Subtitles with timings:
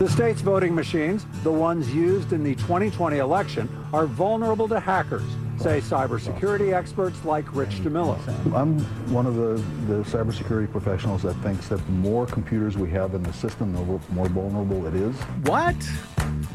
[0.00, 5.30] The state's voting machines, the ones used in the 2020 election, are vulnerable to hackers,
[5.58, 8.16] say cybersecurity experts like Rich DeMillo.
[8.54, 8.80] I'm
[9.12, 9.62] one of the,
[9.92, 14.00] the cybersecurity professionals that thinks that the more computers we have in the system, the
[14.14, 15.14] more vulnerable it is.
[15.44, 15.76] What?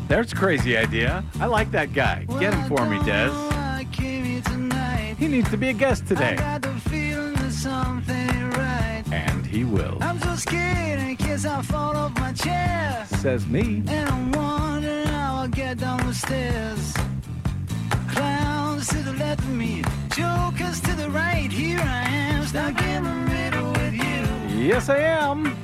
[0.07, 1.23] That's a crazy idea.
[1.39, 2.25] I like that guy.
[2.39, 3.29] Get him for me, Des.
[5.19, 6.35] He needs to be a guest today.
[9.55, 9.97] He will.
[10.01, 13.07] I'm so scared in case I fall off my chair.
[13.21, 13.81] Says me.
[13.87, 16.93] And I'm wondering how I'll get down the stairs.
[18.09, 19.81] Clowns to the left of me,
[20.13, 21.49] jokers to the right.
[21.49, 24.61] Here I am, stuck in the middle with you.
[24.61, 25.55] Yes, I am.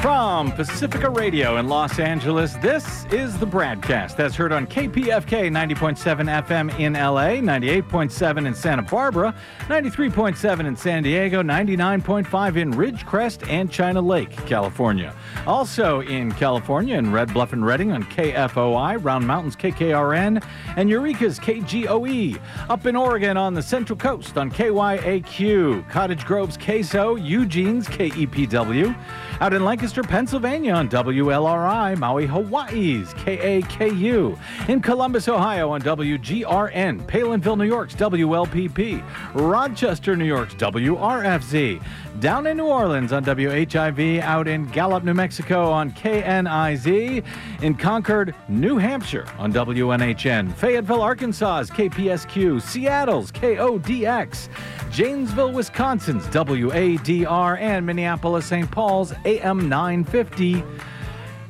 [0.00, 6.44] From Pacifica Radio in Los Angeles, this is the BradCast that's heard on KPFK 90.7
[6.44, 13.72] FM in LA, 98.7 in Santa Barbara, 93.7 in San Diego, 99.5 in Ridgecrest and
[13.72, 15.12] China Lake, California.
[15.46, 20.44] Also in California in Red Bluff and Redding on KFOI, Round Mountains KKRN,
[20.76, 22.38] and Eureka's KGOE.
[22.68, 28.96] Up in Oregon on the Central Coast on KYAQ, Cottage Grove's KSO, Eugene's KEPW.
[29.40, 34.38] Out in Lancaster, Pennsylvania on WLRI, Maui, Hawaii's KAKU.
[34.68, 39.02] In Columbus, Ohio on WGRN, Palenville, New York's WLPP.
[39.34, 41.82] Rochester, New York's WRFZ.
[42.20, 44.20] Down in New Orleans on WHIV.
[44.20, 47.24] Out in Gallup, New Mexico on KNIZ.
[47.62, 50.52] In Concord, New Hampshire on WNHN.
[50.54, 52.60] Fayetteville, Arkansas's KPSQ.
[52.60, 54.48] Seattle's KODX.
[54.90, 58.68] Janesville, Wisconsin's WADR, and Minneapolis, St.
[58.68, 60.64] Paul's AM 950.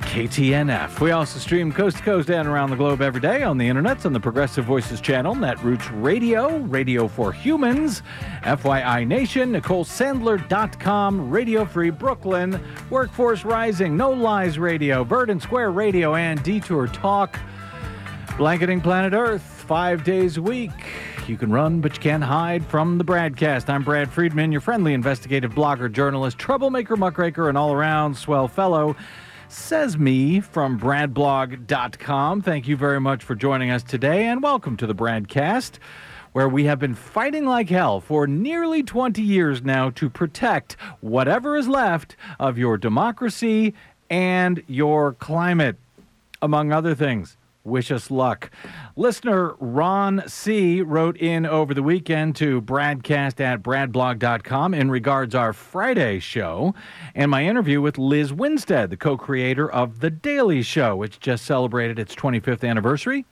[0.00, 1.00] KTNF.
[1.00, 4.06] We also stream coast to coast and around the globe every day on the internets
[4.06, 8.02] on the Progressive Voices channel, Netroots Radio, Radio for Humans,
[8.42, 12.60] FYI Nation, NicoleSandler.com, Radio Free Brooklyn,
[12.90, 17.38] Workforce Rising, No Lies Radio, Verdant Square Radio, and Detour Talk.
[18.36, 20.70] Blanketing Planet Earth, five days a week.
[21.26, 23.68] You can run, but you can't hide from the BradCast.
[23.68, 28.96] I'm Brad Friedman, your friendly investigative blogger, journalist, troublemaker, muckraker, and all around swell fellow.
[29.50, 32.42] Says me from bradblog.com.
[32.42, 35.78] Thank you very much for joining us today, and welcome to the BradCast,
[36.32, 41.56] where we have been fighting like hell for nearly 20 years now to protect whatever
[41.56, 43.72] is left of your democracy
[44.10, 45.76] and your climate,
[46.42, 47.37] among other things.
[47.68, 48.50] Wish us luck.
[48.96, 50.80] Listener Ron C.
[50.80, 56.74] wrote in over the weekend to bradcast at bradblog.com in regards our Friday show
[57.14, 61.98] and my interview with Liz Winstead, the co-creator of The Daily Show, which just celebrated
[61.98, 63.26] its 25th anniversary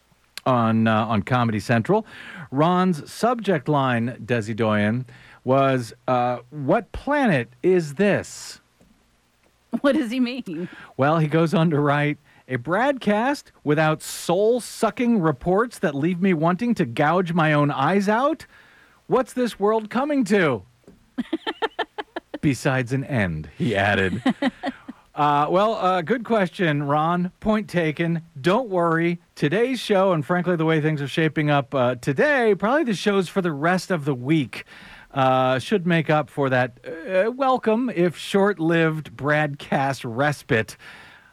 [0.44, 2.06] on, uh, on Comedy Central.
[2.50, 5.06] Ron's subject line, Desi Doyen,
[5.44, 8.60] was, uh, what planet is this?
[9.80, 10.68] What does he mean?
[10.96, 12.18] Well, he goes on to write,
[12.48, 18.08] a broadcast without soul sucking reports that leave me wanting to gouge my own eyes
[18.08, 18.46] out?
[19.06, 20.62] What's this world coming to?
[22.40, 24.22] Besides an end, he added.
[25.16, 27.32] Uh, well, uh, good question, Ron.
[27.40, 28.20] Point taken.
[28.38, 29.18] Don't worry.
[29.34, 33.26] Today's show, and frankly, the way things are shaping up uh, today, probably the shows
[33.26, 34.64] for the rest of the week.
[35.14, 40.76] Uh, should make up for that uh, welcome, if short lived, broadcast respite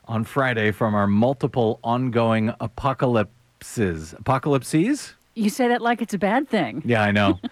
[0.05, 4.13] on Friday from our multiple ongoing apocalypses.
[4.13, 5.13] Apocalypses?
[5.35, 6.83] You say that like it's a bad thing.
[6.85, 7.39] Yeah, I know.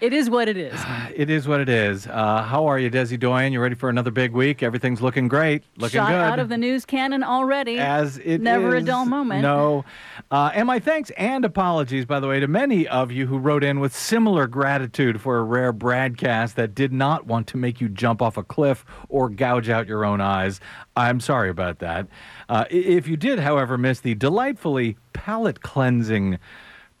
[0.00, 0.78] It is what it is.
[1.14, 2.06] it is what it is.
[2.06, 3.52] Uh, how are you, Desi Doyen?
[3.52, 4.62] You ready for another big week?
[4.62, 5.62] Everything's looking great.
[5.76, 6.16] Looking Shot good.
[6.16, 7.78] out of the news cannon already.
[7.78, 8.82] As it Never is.
[8.82, 9.42] a dull moment.
[9.42, 9.84] No.
[10.30, 13.62] Uh, and my thanks and apologies, by the way, to many of you who wrote
[13.64, 17.88] in with similar gratitude for a rare broadcast that did not want to make you
[17.88, 20.60] jump off a cliff or gouge out your own eyes.
[20.96, 22.06] I'm sorry about that.
[22.48, 26.38] Uh, if you did, however, miss the delightfully palate cleansing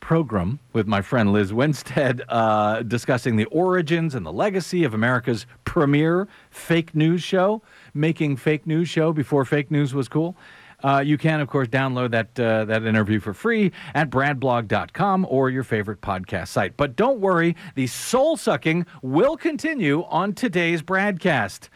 [0.04, 5.46] program with my friend Liz Winstead uh, discussing the origins and the legacy of America's
[5.64, 7.62] premier fake news show,
[7.94, 10.36] making fake news show before fake news was cool.
[10.82, 15.48] Uh, you can, of course, download that uh, that interview for free at bradblog.com or
[15.48, 16.76] your favorite podcast site.
[16.76, 21.70] But don't worry, the soul sucking will continue on today's broadcast.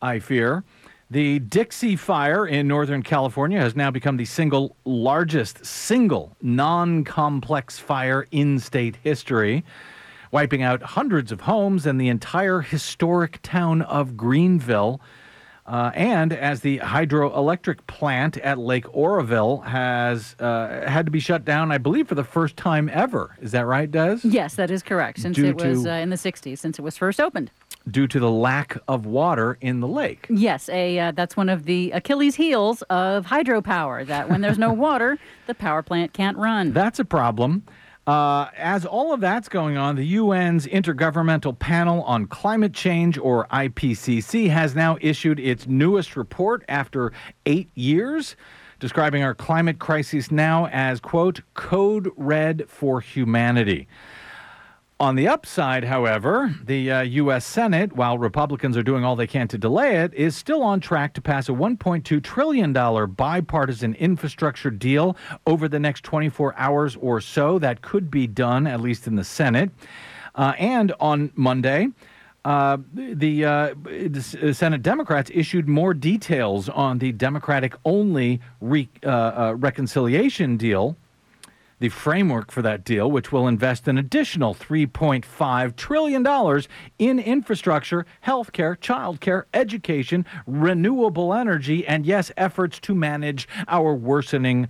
[0.00, 0.62] I fear.
[1.08, 7.78] The Dixie Fire in Northern California has now become the single largest single non complex
[7.78, 9.64] fire in state history,
[10.32, 15.00] wiping out hundreds of homes and the entire historic town of Greenville.
[15.66, 21.44] Uh, and as the hydroelectric plant at Lake Oroville has uh, had to be shut
[21.44, 23.36] down, I believe, for the first time ever.
[23.40, 24.18] Is that right, Des?
[24.22, 25.18] Yes, that is correct.
[25.18, 27.50] Since Due it was to- uh, in the 60s, since it was first opened.
[27.90, 30.26] Due to the lack of water in the lake.
[30.28, 34.04] Yes, a uh, that's one of the Achilles' heels of hydropower.
[34.06, 36.72] That when there's no water, the power plant can't run.
[36.72, 37.62] That's a problem.
[38.06, 43.48] Uh, as all of that's going on, the UN's Intergovernmental Panel on Climate Change, or
[43.48, 47.12] IPCC, has now issued its newest report after
[47.46, 48.36] eight years,
[48.78, 53.88] describing our climate crisis now as, quote, code red for humanity.
[54.98, 57.44] On the upside, however, the uh, U.S.
[57.44, 61.12] Senate, while Republicans are doing all they can to delay it, is still on track
[61.14, 65.14] to pass a $1.2 trillion bipartisan infrastructure deal
[65.46, 67.58] over the next 24 hours or so.
[67.58, 69.70] That could be done, at least in the Senate.
[70.34, 71.88] Uh, and on Monday,
[72.46, 79.08] uh, the, uh, the Senate Democrats issued more details on the Democratic only re- uh,
[79.08, 80.96] uh, reconciliation deal
[81.78, 86.62] the framework for that deal, which will invest an additional $3.5 trillion
[86.98, 94.68] in infrastructure, healthcare, childcare, education, renewable energy, and yes, efforts to manage our worsening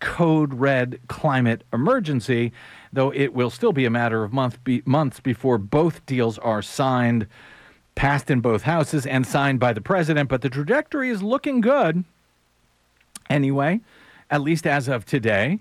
[0.00, 2.52] code red climate emergency,
[2.92, 6.62] though it will still be a matter of month be- months before both deals are
[6.62, 7.26] signed,
[7.94, 10.28] passed in both houses, and signed by the president.
[10.28, 12.04] But the trajectory is looking good
[13.28, 13.80] anyway,
[14.30, 15.60] at least as of today.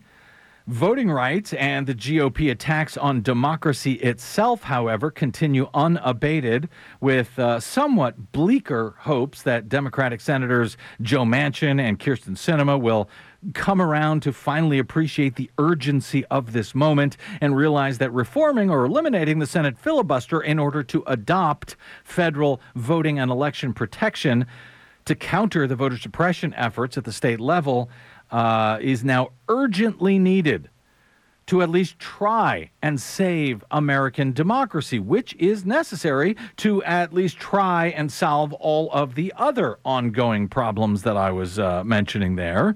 [0.68, 6.70] Voting rights and the GOP attacks on democracy itself, however, continue unabated,
[7.00, 13.08] with uh, somewhat bleaker hopes that Democratic Senators Joe Manchin and Kyrsten Sinema will
[13.54, 18.86] come around to finally appreciate the urgency of this moment and realize that reforming or
[18.86, 24.48] eliminating the Senate filibuster in order to adopt federal voting and election protection
[25.06, 27.90] to counter the voter suppression efforts at the state level
[28.36, 30.70] uh, is now urgently needed
[31.46, 37.86] to at least try and save American democracy, which is necessary to at least try
[37.88, 42.76] and solve all of the other ongoing problems that I was uh, mentioning there.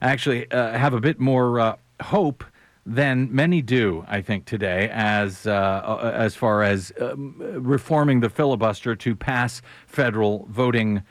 [0.00, 2.44] Actually, uh, have a bit more uh, hope
[2.86, 8.30] than many do, I think, today, as uh, uh, as far as um, reforming the
[8.30, 11.02] filibuster to pass federal voting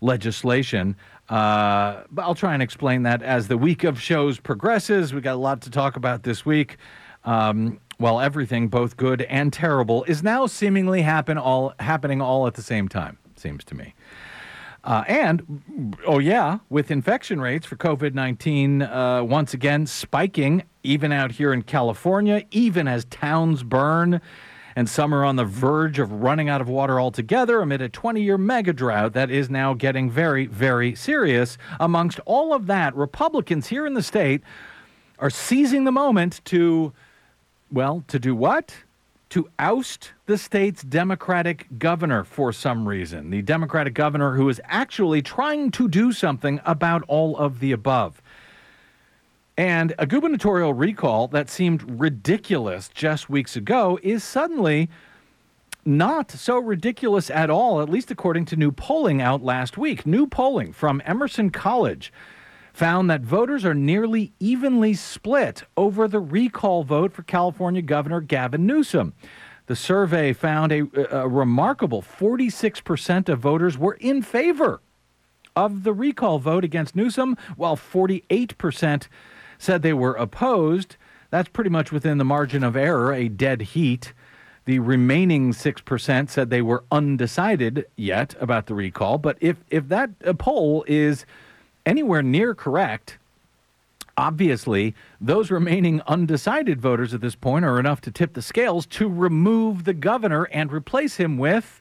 [0.00, 0.96] legislation.
[1.28, 5.14] Uh, but I'll try and explain that as the week of shows progresses.
[5.14, 6.76] We got a lot to talk about this week.
[7.24, 12.54] Um, while everything, both good and terrible, is now seemingly happen all happening all at
[12.54, 13.18] the same time.
[13.36, 13.94] Seems to me.
[14.82, 21.12] Uh, and, oh, yeah, with infection rates for COVID 19 uh, once again spiking, even
[21.12, 24.22] out here in California, even as towns burn
[24.76, 28.22] and some are on the verge of running out of water altogether amid a 20
[28.22, 31.58] year mega drought that is now getting very, very serious.
[31.78, 34.42] Amongst all of that, Republicans here in the state
[35.18, 36.92] are seizing the moment to,
[37.70, 38.74] well, to do what?
[39.30, 43.30] To oust the state's Democratic governor for some reason.
[43.30, 48.20] The Democratic governor who is actually trying to do something about all of the above.
[49.56, 54.88] And a gubernatorial recall that seemed ridiculous just weeks ago is suddenly
[55.84, 60.06] not so ridiculous at all, at least according to new polling out last week.
[60.06, 62.12] New polling from Emerson College
[62.72, 68.66] found that voters are nearly evenly split over the recall vote for California Governor Gavin
[68.66, 69.12] Newsom.
[69.66, 70.80] The survey found a,
[71.10, 74.80] a remarkable 46% of voters were in favor
[75.56, 79.08] of the recall vote against Newsom, while 48%
[79.60, 80.96] said they were opposed.
[81.28, 84.12] That's pretty much within the margin of error, a dead heat.
[84.64, 89.18] The remaining 6% said they were undecided yet about the recall.
[89.18, 91.26] But if, if that uh, poll is
[91.84, 93.18] anywhere near correct,
[94.16, 99.08] obviously those remaining undecided voters at this point are enough to tip the scales to
[99.08, 101.79] remove the governor and replace him with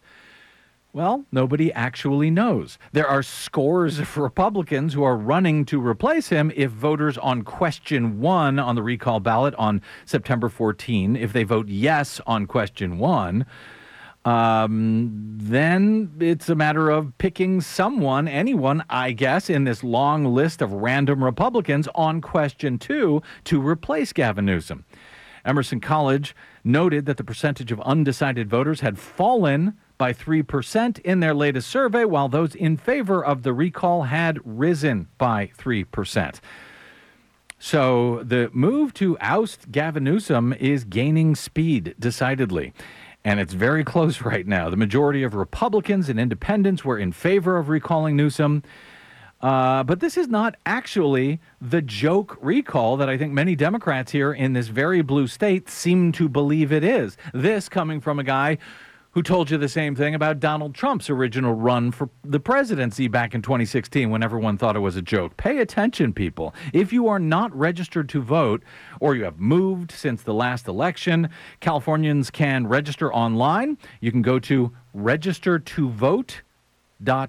[0.92, 2.80] well, nobody actually knows.
[2.94, 8.20] There are scores of Republicans who are running to replace him if voters on question
[8.20, 13.46] one on the recall ballot on September 14, if they vote yes on question one,
[14.26, 20.62] um, then it's a matter of picking someone, anyone, I guess, in this long list
[20.62, 24.86] of random Republicans on question two to replace Gavin Newsom.
[25.46, 31.36] Emerson College noted that the percentage of undecided voters had fallen by 3% in their
[31.36, 36.40] latest survey, while those in favor of the recall had risen by 3%.
[37.60, 42.74] So the move to oust Gavin Newsom is gaining speed decidedly.
[43.26, 44.70] And it's very close right now.
[44.70, 48.64] The majority of Republicans and independents were in favor of recalling Newsom.
[49.42, 54.32] Uh, but this is not actually the joke recall that I think many Democrats here
[54.34, 57.18] in this very blue state seem to believe it is.
[57.34, 58.58] This coming from a guy
[59.12, 63.34] who told you the same thing about Donald Trump's original run for the presidency back
[63.34, 65.36] in 2016 when everyone thought it was a joke.
[65.38, 66.54] Pay attention, people.
[66.74, 68.64] If you are not registered to vote
[69.00, 73.78] or you have moved since the last election, Californians can register online.
[74.00, 76.42] You can go to register to vote
[77.00, 77.28] vote.ca.gov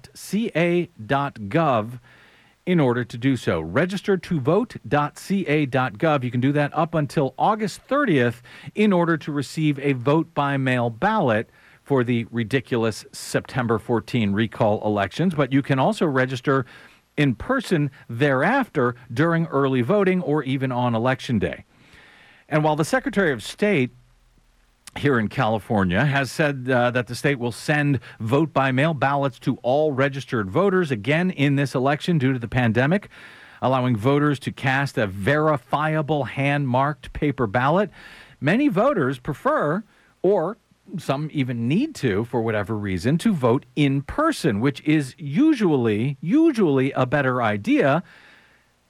[2.65, 3.59] in order to do so.
[3.59, 6.23] Register to vote.ca.gov.
[6.23, 8.41] You can do that up until August 30th
[8.75, 11.49] in order to receive a vote by mail ballot
[11.91, 15.35] for the ridiculous September 14 recall elections.
[15.35, 16.65] But you can also register
[17.17, 21.65] in person thereafter during early voting or even on election day.
[22.47, 23.91] And while the Secretary of State
[24.99, 29.37] here in California has said uh, that the state will send vote by mail ballots
[29.39, 33.09] to all registered voters again in this election due to the pandemic,
[33.61, 37.89] allowing voters to cast a verifiable hand marked paper ballot.
[38.39, 39.83] Many voters prefer,
[40.21, 40.55] or
[40.97, 46.91] some even need to, for whatever reason, to vote in person, which is usually, usually
[46.91, 48.03] a better idea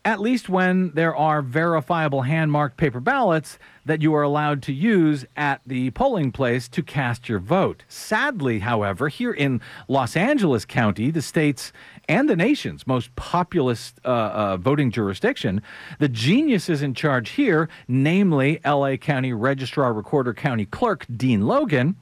[0.03, 4.73] at least when there are verifiable hand marked paper ballots that you are allowed to
[4.73, 7.83] use at the polling place to cast your vote.
[7.87, 11.71] Sadly, however, here in Los Angeles County, the state's
[12.09, 15.61] and the nation's most populous uh, uh, voting jurisdiction,
[15.99, 21.95] the geniuses in charge here, namely LA County Registrar Recorder County Clerk Dean Logan,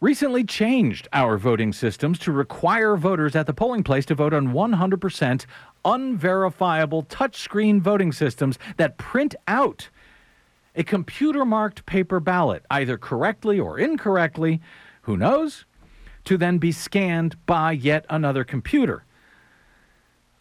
[0.00, 4.48] recently changed our voting systems to require voters at the polling place to vote on
[4.48, 5.46] 100%
[5.84, 9.88] unverifiable touchscreen voting systems that print out
[10.74, 14.60] a computer marked paper ballot, either correctly or incorrectly,
[15.02, 15.64] who knows,
[16.24, 19.04] to then be scanned by yet another computer.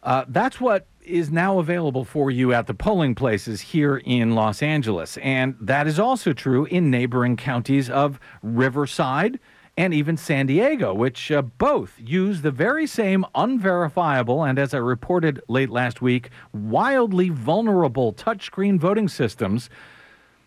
[0.03, 4.61] Uh, that's what is now available for you at the polling places here in Los
[4.61, 5.17] Angeles.
[5.17, 9.39] And that is also true in neighboring counties of Riverside
[9.77, 14.77] and even San Diego, which uh, both use the very same unverifiable and, as I
[14.77, 19.69] reported late last week, wildly vulnerable touchscreen voting systems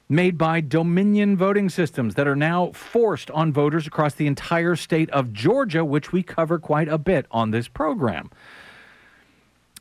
[0.09, 5.11] made by Dominion voting systems that are now forced on voters across the entire state
[5.11, 8.31] of Georgia, which we cover quite a bit on this program.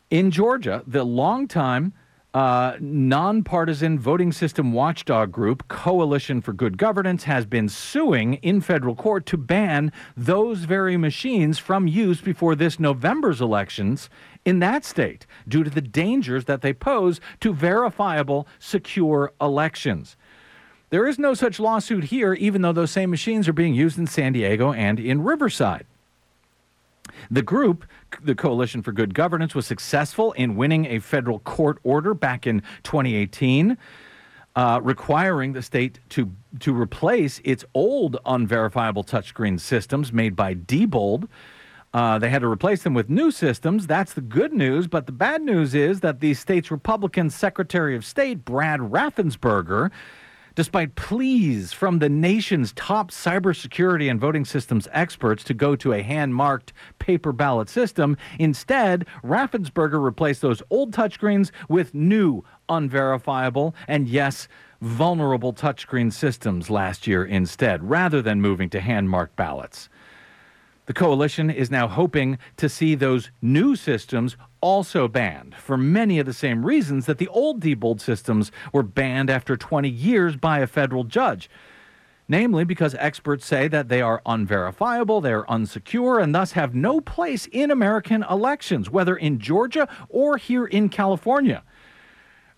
[0.09, 1.91] In Georgia, the longtime
[2.33, 8.95] uh, nonpartisan voting system watchdog group Coalition for Good Governance has been suing in federal
[8.95, 14.09] court to ban those very machines from use before this November's elections
[14.45, 20.15] in that state due to the dangers that they pose to verifiable, secure elections.
[20.89, 24.07] There is no such lawsuit here, even though those same machines are being used in
[24.07, 25.85] San Diego and in Riverside.
[27.31, 27.85] The group,
[28.21, 32.61] the Coalition for Good Governance, was successful in winning a federal court order back in
[32.83, 33.77] 2018.
[34.55, 41.27] Uh, requiring the state to to replace its old unverifiable touchscreen systems made by Diebold.
[41.93, 43.87] Uh, they had to replace them with new systems.
[43.87, 44.87] That's the good news.
[44.87, 49.91] But the bad news is that the state's Republican Secretary of State, Brad Raffensperger,
[50.57, 56.01] despite pleas from the nation's top cybersecurity and voting systems experts to go to a
[56.01, 58.17] hand marked paper ballot system.
[58.39, 64.47] Instead, Raffensperger replaced those old touchscreens with new, unverifiable, and yes,
[64.81, 69.89] vulnerable touchscreen systems last year instead, rather than moving to hand marked ballots.
[70.87, 76.25] The coalition is now hoping to see those new systems also banned for many of
[76.25, 80.67] the same reasons that the old Diebold systems were banned after 20 years by a
[80.67, 81.49] federal judge.
[82.29, 87.01] Namely, because experts say that they are unverifiable, they are unsecure, and thus have no
[87.01, 91.63] place in American elections, whether in Georgia or here in California,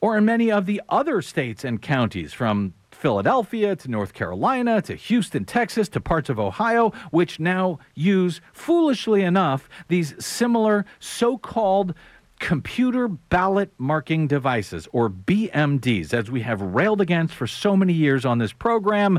[0.01, 4.93] or in many of the other states and counties, from Philadelphia to North Carolina to
[4.93, 11.93] Houston, Texas to parts of Ohio, which now use, foolishly enough, these similar so called
[12.39, 18.25] computer ballot marking devices, or BMDs, as we have railed against for so many years
[18.25, 19.17] on this program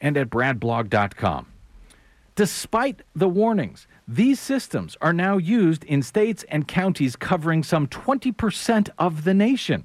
[0.00, 1.46] and at bradblog.com.
[2.34, 8.88] Despite the warnings, these systems are now used in states and counties covering some 20%
[8.98, 9.84] of the nation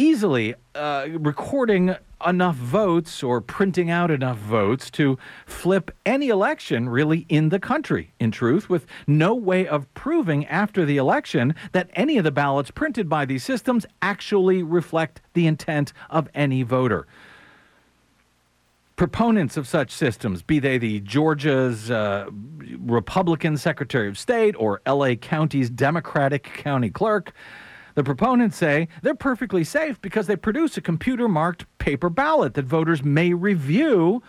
[0.00, 1.94] easily uh, recording
[2.26, 8.12] enough votes or printing out enough votes to flip any election really in the country,
[8.18, 12.70] in truth, with no way of proving after the election that any of the ballots
[12.70, 17.06] printed by these systems actually reflect the intent of any voter.
[18.96, 22.26] Proponents of such systems, be they the Georgia's uh,
[22.78, 27.34] Republican Secretary of State or LA County's Democratic County Clerk,
[28.00, 32.64] the proponents say they're perfectly safe because they produce a computer marked paper ballot that
[32.64, 34.22] voters may review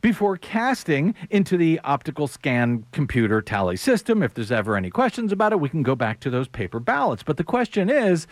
[0.00, 4.24] before casting into the optical scan computer tally system.
[4.24, 7.22] If there's ever any questions about it, we can go back to those paper ballots.
[7.22, 8.26] But the question is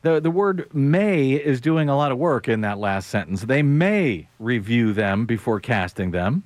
[0.00, 3.42] the, the word may is doing a lot of work in that last sentence.
[3.42, 6.44] They may review them before casting them.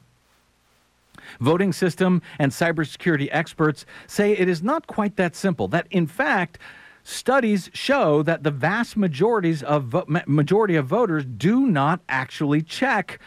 [1.38, 5.68] Voting system and cybersecurity experts say it is not quite that simple.
[5.68, 6.58] That, in fact,
[7.08, 9.94] studies show that the vast majorities of
[10.26, 13.18] majority of voters do not actually check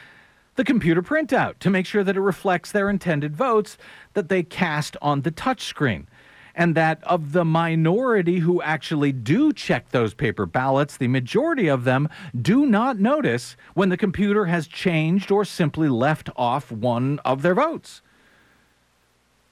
[0.55, 3.77] the computer printout to make sure that it reflects their intended votes
[4.13, 6.05] that they cast on the touchscreen.
[6.53, 11.85] And that of the minority who actually do check those paper ballots, the majority of
[11.85, 12.09] them
[12.39, 17.55] do not notice when the computer has changed or simply left off one of their
[17.55, 18.01] votes.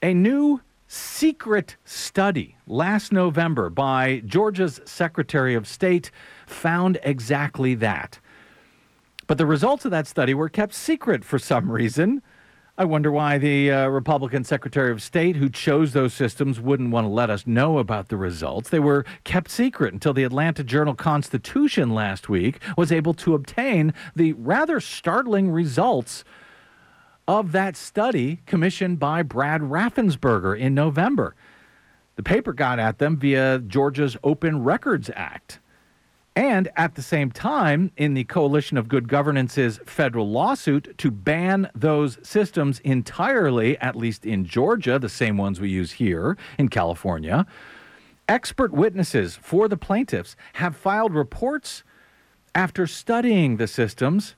[0.02, 0.60] A new
[0.92, 6.10] secret study last November by Georgia's Secretary of State
[6.48, 8.18] found exactly that.
[9.28, 12.22] But the results of that study were kept secret for some reason.
[12.76, 17.04] I wonder why the uh, Republican Secretary of State who chose those systems wouldn't want
[17.04, 18.70] to let us know about the results.
[18.70, 23.94] They were kept secret until the Atlanta Journal Constitution last week was able to obtain
[24.16, 26.24] the rather startling results
[27.28, 31.34] of that study commissioned by Brad Raffensperger in November.
[32.16, 35.60] The paper got at them via Georgia's Open Records Act.
[36.36, 41.70] And at the same time, in the Coalition of Good Governance's federal lawsuit to ban
[41.74, 47.46] those systems entirely, at least in Georgia, the same ones we use here in California,
[48.28, 51.82] expert witnesses for the plaintiffs have filed reports
[52.54, 54.36] after studying the systems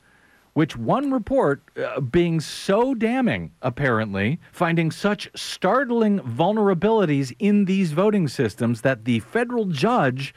[0.54, 8.28] which one report uh, being so damning, apparently, finding such startling vulnerabilities in these voting
[8.28, 10.34] systems that the federal judge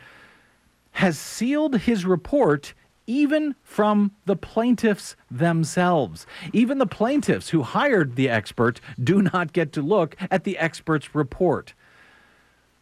[0.91, 2.73] has sealed his report
[3.07, 6.25] even from the plaintiffs themselves.
[6.53, 11.13] Even the plaintiffs who hired the expert do not get to look at the expert's
[11.13, 11.73] report.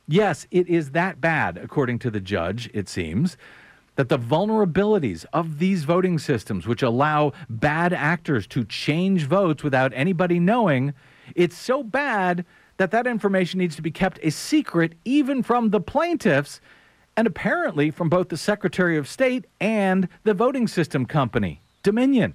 [0.07, 3.37] Yes, it is that bad, according to the judge, it seems,
[3.95, 9.91] that the vulnerabilities of these voting systems, which allow bad actors to change votes without
[9.95, 10.93] anybody knowing,
[11.35, 12.45] it's so bad
[12.77, 16.59] that that information needs to be kept a secret even from the plaintiffs
[17.15, 22.33] and apparently from both the Secretary of State and the voting system company, Dominion.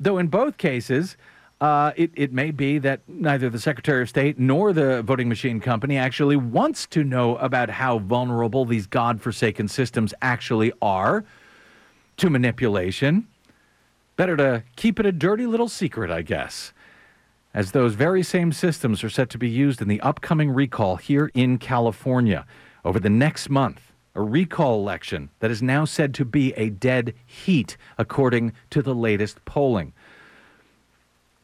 [0.00, 1.16] Though in both cases,
[1.62, 5.60] uh, it, it may be that neither the Secretary of State nor the voting machine
[5.60, 11.24] company actually wants to know about how vulnerable these God-forsaken systems actually are
[12.16, 13.28] to manipulation.
[14.16, 16.72] Better to keep it a dirty little secret, I guess,
[17.54, 21.30] as those very same systems are set to be used in the upcoming recall here
[21.32, 22.44] in California
[22.84, 27.14] over the next month, a recall election that is now said to be a dead
[27.24, 29.92] heat, according to the latest polling.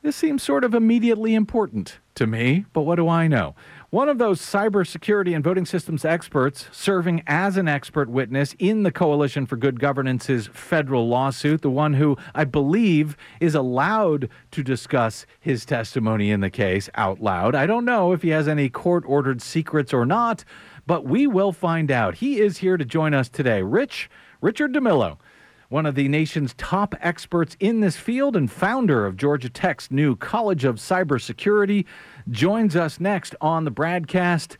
[0.00, 3.56] This seems sort of immediately important to me, but what do I know?
[3.90, 8.92] One of those cybersecurity and voting systems experts serving as an expert witness in the
[8.92, 15.26] Coalition for Good Governance's federal lawsuit, the one who I believe is allowed to discuss
[15.40, 17.56] his testimony in the case out loud.
[17.56, 20.44] I don't know if he has any court ordered secrets or not,
[20.86, 22.16] but we will find out.
[22.16, 23.62] He is here to join us today.
[23.62, 24.08] Rich,
[24.40, 25.18] Richard DeMillo,
[25.68, 30.16] one of the nation's top experts in this field and founder of Georgia Tech's new
[30.16, 31.84] College of Cybersecurity,
[32.30, 34.56] joins us next on the BradCast.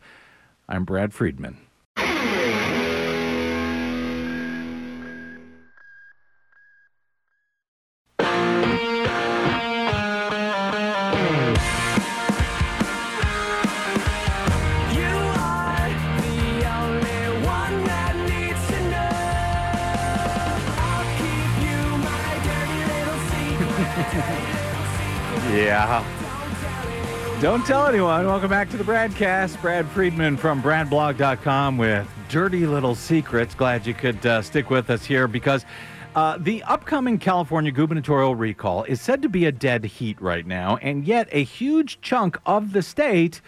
[0.67, 1.57] I'm Brad Friedman.
[27.41, 28.25] Don't tell anyone.
[28.25, 29.61] Welcome back to the BradCast.
[29.61, 33.55] Brad Friedman from BradBlog.com with Dirty Little Secrets.
[33.55, 35.65] Glad you could uh, stick with us here because
[36.15, 40.75] uh, the upcoming California gubernatorial recall is said to be a dead heat right now,
[40.81, 43.39] and yet a huge chunk of the state.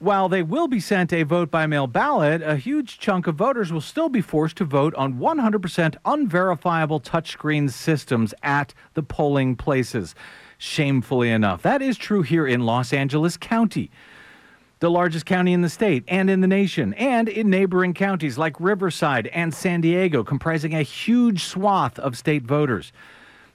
[0.00, 3.72] While they will be sent a vote by mail ballot, a huge chunk of voters
[3.72, 10.16] will still be forced to vote on 100% unverifiable touchscreen systems at the polling places.
[10.64, 13.90] Shamefully enough, that is true here in Los Angeles County,
[14.78, 18.60] the largest county in the state and in the nation, and in neighboring counties like
[18.60, 22.92] Riverside and San Diego, comprising a huge swath of state voters.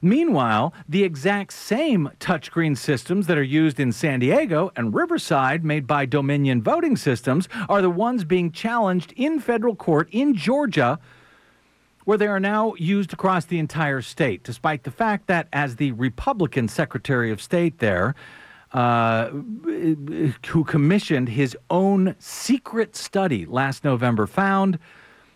[0.01, 5.87] Meanwhile, the exact same touchscreen systems that are used in San Diego and Riverside, made
[5.87, 10.99] by Dominion Voting Systems, are the ones being challenged in federal court in Georgia,
[12.07, 15.91] where they are now used across the entire state, despite the fact that, as the
[15.91, 18.15] Republican Secretary of State there,
[18.71, 24.79] uh, who commissioned his own secret study last November, found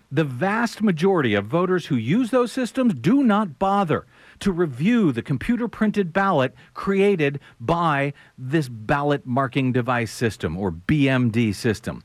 [0.09, 4.05] the vast majority of voters who use those systems do not bother
[4.39, 11.53] to review the computer printed ballot created by this ballot marking device system or BMD
[11.53, 12.01] system.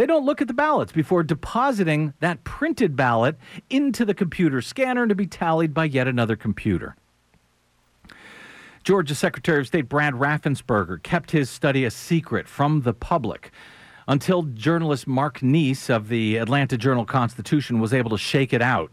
[0.00, 3.36] They don't look at the ballots before depositing that printed ballot
[3.68, 6.96] into the computer scanner to be tallied by yet another computer.
[8.82, 13.50] Georgia Secretary of State Brad Raffensperger kept his study a secret from the public
[14.08, 18.90] until journalist Mark Niesse of the Atlanta Journal Constitution was able to shake it out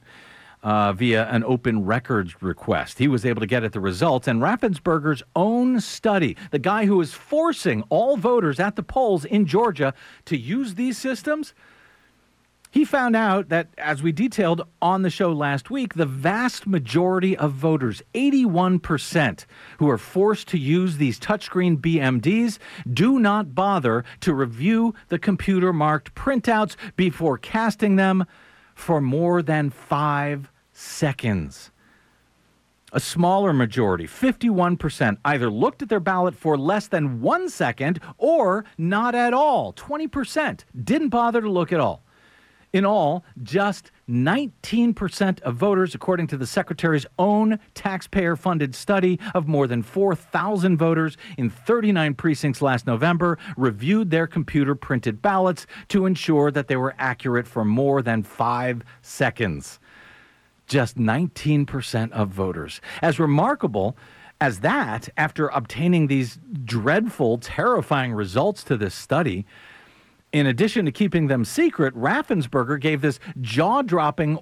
[0.63, 2.99] uh, via an open records request.
[2.99, 6.99] He was able to get at the results, and Raffensperger's own study, the guy who
[7.01, 9.93] is forcing all voters at the polls in Georgia
[10.25, 11.53] to use these systems,
[12.69, 17.35] he found out that, as we detailed on the show last week, the vast majority
[17.35, 19.45] of voters, 81%,
[19.79, 22.59] who are forced to use these touchscreen BMDs,
[22.91, 28.25] do not bother to review the computer marked printouts before casting them
[28.77, 31.71] for more than five seconds.
[32.93, 38.63] A smaller majority, 51%, either looked at their ballot for less than one second or
[38.77, 39.73] not at all.
[39.73, 42.03] 20% didn't bother to look at all.
[42.71, 49.47] In all, just 19% of voters, according to the Secretary's own taxpayer funded study of
[49.47, 56.05] more than 4,000 voters in 39 precincts last November, reviewed their computer printed ballots to
[56.05, 59.79] ensure that they were accurate for more than five seconds.
[60.67, 62.81] Just 19% of voters.
[63.01, 63.97] As remarkable
[64.39, 69.45] as that, after obtaining these dreadful, terrifying results to this study,
[70.31, 74.39] in addition to keeping them secret, Raffensperger gave this jaw dropping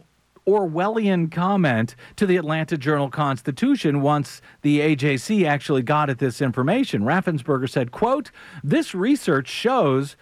[0.47, 7.01] Orwellian comment to the Atlanta Journal Constitution once the AJC actually got at this information.
[7.01, 8.31] Raffensperger said, quote,
[8.63, 10.15] this research shows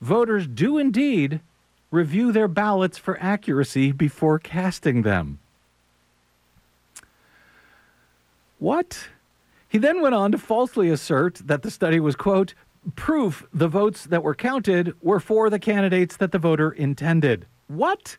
[0.00, 1.40] voters do indeed
[1.90, 5.38] review their ballots for accuracy before casting them.
[8.58, 9.08] What?
[9.68, 12.54] He then went on to falsely assert that the study was, quote,
[12.96, 17.46] proof the votes that were counted were for the candidates that the voter intended.
[17.68, 18.16] What?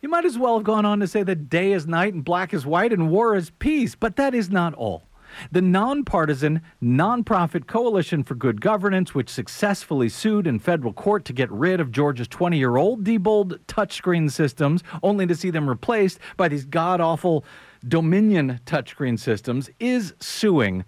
[0.00, 2.52] You might as well have gone on to say that day is night and black
[2.52, 5.02] is white and war is peace, but that is not all.
[5.50, 11.50] The nonpartisan, nonprofit Coalition for Good Governance, which successfully sued in federal court to get
[11.50, 16.48] rid of Georgia's 20 year old Diebold touchscreen systems, only to see them replaced by
[16.48, 17.44] these god awful
[17.86, 20.84] Dominion touchscreen systems, is suing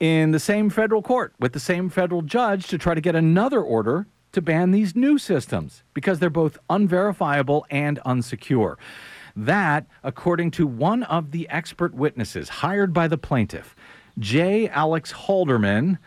[0.00, 3.60] in the same federal court with the same federal judge to try to get another
[3.60, 8.76] order to ban these new systems because they're both unverifiable and unsecure.
[9.34, 13.74] That, according to one of the expert witnesses hired by the plaintiff,
[14.18, 14.68] J.
[14.68, 15.98] Alex Halderman,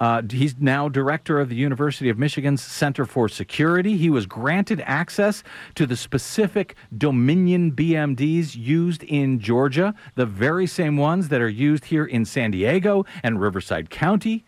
[0.00, 3.98] uh, he's now director of the University of Michigan's Center for Security.
[3.98, 5.42] He was granted access
[5.74, 11.84] to the specific Dominion BMDs used in Georgia, the very same ones that are used
[11.84, 14.44] here in San Diego and Riverside County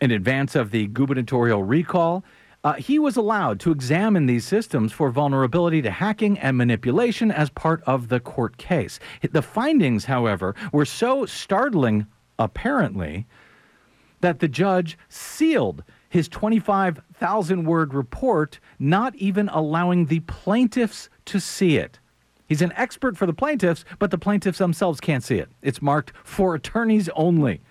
[0.00, 2.24] in advance of the gubernatorial recall.
[2.64, 7.48] Uh, he was allowed to examine these systems for vulnerability to hacking and manipulation as
[7.50, 8.98] part of the court case.
[9.30, 12.06] The findings, however, were so startling,
[12.38, 13.26] apparently,
[14.22, 21.76] that the judge sealed his 25,000 word report, not even allowing the plaintiffs to see
[21.76, 21.98] it.
[22.46, 25.48] He's an expert for the plaintiffs, but the plaintiffs themselves can't see it.
[25.62, 27.62] It's marked for attorneys only.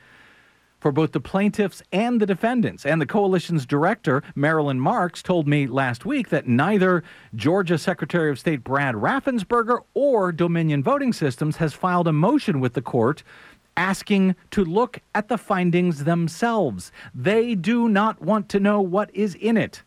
[0.79, 2.83] For both the plaintiffs and the defendants.
[2.83, 7.03] And the coalition's director, Marilyn Marks, told me last week that neither
[7.35, 12.73] Georgia Secretary of State Brad Raffensperger or Dominion Voting Systems has filed a motion with
[12.73, 13.21] the court
[13.81, 16.91] asking to look at the findings themselves.
[17.15, 19.81] They do not want to know what is in it.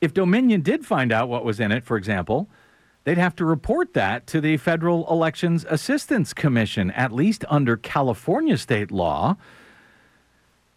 [0.00, 2.48] If Dominion did find out what was in it, for example,
[3.02, 8.56] they'd have to report that to the Federal Elections Assistance Commission, at least under California
[8.56, 9.36] state law.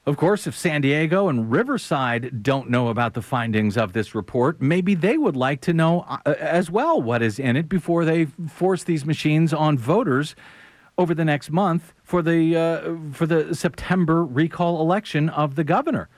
[0.08, 4.60] Of course, if San Diego and Riverside don't know about the findings of this report,
[4.62, 8.26] maybe they would like to know uh, as well what is in it before they
[8.48, 10.34] force these machines on voters
[10.98, 16.10] over the next month for the uh, for the September recall election of the governor.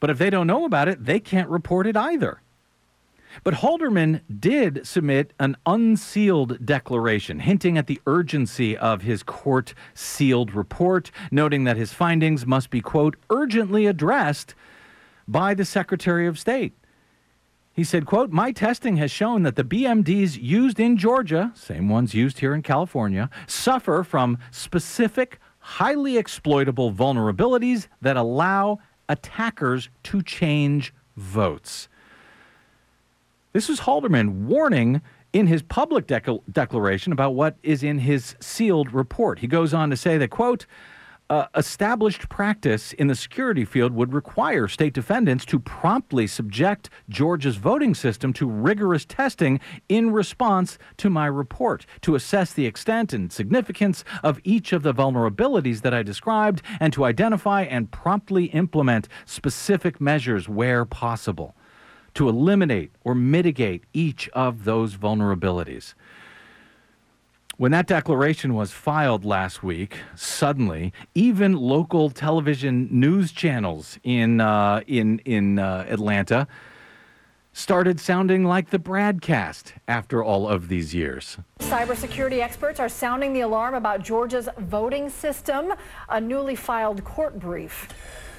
[0.00, 2.40] But if they don't know about it, they can't report it either.
[3.44, 10.54] But Halderman did submit an unsealed declaration, hinting at the urgency of his court sealed
[10.54, 14.54] report, noting that his findings must be, quote, urgently addressed
[15.28, 16.72] by the Secretary of State.
[17.76, 22.14] He said, quote, My testing has shown that the BMDs used in Georgia, same ones
[22.14, 28.78] used here in California, suffer from specific, highly exploitable vulnerabilities that allow
[29.10, 31.88] attackers to change votes.
[33.52, 35.02] This is Halderman warning
[35.34, 39.40] in his public declaration about what is in his sealed report.
[39.40, 40.64] He goes on to say that, quote,
[41.28, 47.56] uh, established practice in the security field would require state defendants to promptly subject Georgia's
[47.56, 49.58] voting system to rigorous testing
[49.88, 54.94] in response to my report to assess the extent and significance of each of the
[54.94, 61.56] vulnerabilities that I described and to identify and promptly implement specific measures where possible
[62.14, 65.94] to eliminate or mitigate each of those vulnerabilities.
[67.58, 74.82] When that declaration was filed last week, suddenly, even local television news channels in uh,
[74.86, 76.48] in in uh, Atlanta
[77.54, 81.38] started sounding like the BradCast after all of these years.
[81.60, 85.72] Cybersecurity experts are sounding the alarm about Georgia's voting system,
[86.10, 87.88] a newly filed court brief.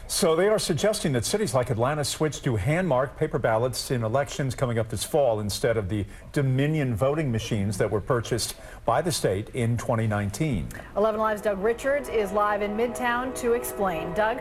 [0.09, 4.55] So they are suggesting that cities like Atlanta switch to hand-marked paper ballots in elections
[4.55, 9.11] coming up this fall instead of the Dominion voting machines that were purchased by the
[9.11, 10.69] state in 2019.
[10.95, 14.13] 11Alive's Doug Richards is live in Midtown to explain.
[14.13, 14.39] Doug?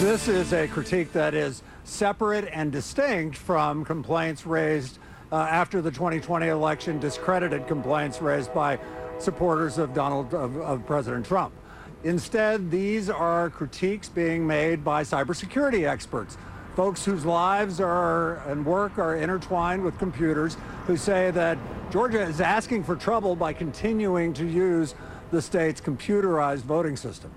[0.00, 4.98] This is a critique that is separate and distinct from complaints raised
[5.32, 8.78] uh, after the 2020 election, discredited complaints raised by
[9.18, 11.54] supporters of Donald of, of President Trump.
[12.04, 16.36] Instead, these are critiques being made by cybersecurity experts,
[16.74, 21.56] folks whose lives are and work are intertwined with computers, who say that
[21.92, 24.96] Georgia is asking for trouble by continuing to use
[25.30, 27.34] the state's computerized voting systems.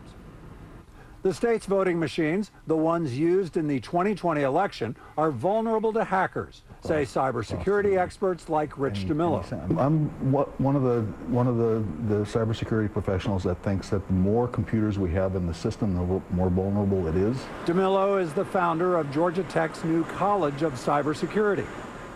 [1.22, 6.64] The state's voting machines, the ones used in the 2020 election, are vulnerable to hackers,
[6.86, 9.44] say cybersecurity experts like Rich DeMillo.
[9.52, 10.10] I'm- I'm
[10.58, 15.00] one of the one of the, the cybersecurity professionals that thinks that the more computers
[15.00, 17.38] we have in the system, the more vulnerable it is.
[17.66, 21.66] DeMillo is the founder of Georgia Tech's new College of Cybersecurity.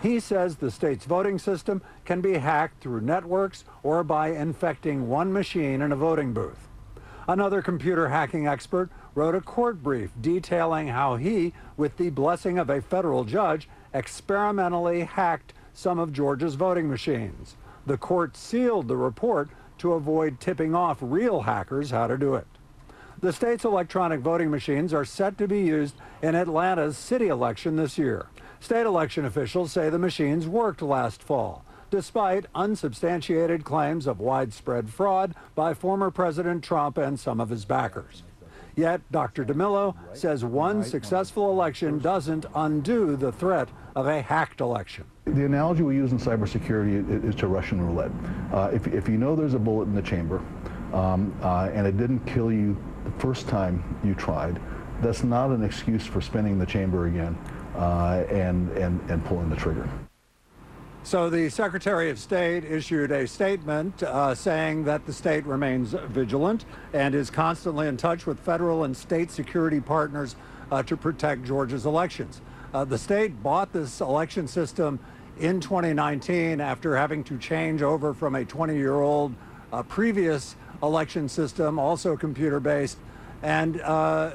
[0.02, 5.34] He says the state's voting system can be hacked through networks or by infecting one
[5.34, 6.68] machine in a voting booth.
[7.28, 12.70] Another computer hacking expert wrote a court brief detailing how he, with the blessing of
[12.70, 17.56] a federal judge, experimentally hacked some of Georgia's voting machines.
[17.86, 19.50] The court sealed the report
[19.80, 22.48] to avoid tipping off real hackers how to do it.
[23.22, 27.98] The state's electronic voting machines are set to be used in Atlanta's city election this
[27.98, 28.28] year.
[28.60, 35.34] State election officials say the machines worked last fall, despite unsubstantiated claims of widespread fraud
[35.56, 38.24] by former President Trump and some of his backers.
[38.80, 39.44] Yet, Dr.
[39.44, 45.04] DeMillo says one successful election doesn't undo the threat of a hacked election.
[45.26, 48.12] The analogy we use in cybersecurity is to Russian roulette.
[48.54, 50.42] Uh, if, if you know there's a bullet in the chamber
[50.94, 54.62] um, uh, and it didn't kill you the first time you tried,
[55.02, 57.38] that's not an excuse for spinning the chamber again
[57.76, 59.90] uh, and, and, and pulling the trigger.
[61.04, 66.66] So the Secretary of State issued a statement uh, saying that the state remains vigilant
[66.94, 70.36] and is constantly in touch with federal and state security partners
[70.72, 72.42] uh, to protect Georgia's elections.
[72.74, 75.00] Uh, the state bought this election system
[75.40, 79.34] in 2019 after having to change over from a 20-year-old
[79.72, 82.98] uh, previous election system, also computer-based,
[83.42, 84.32] and uh,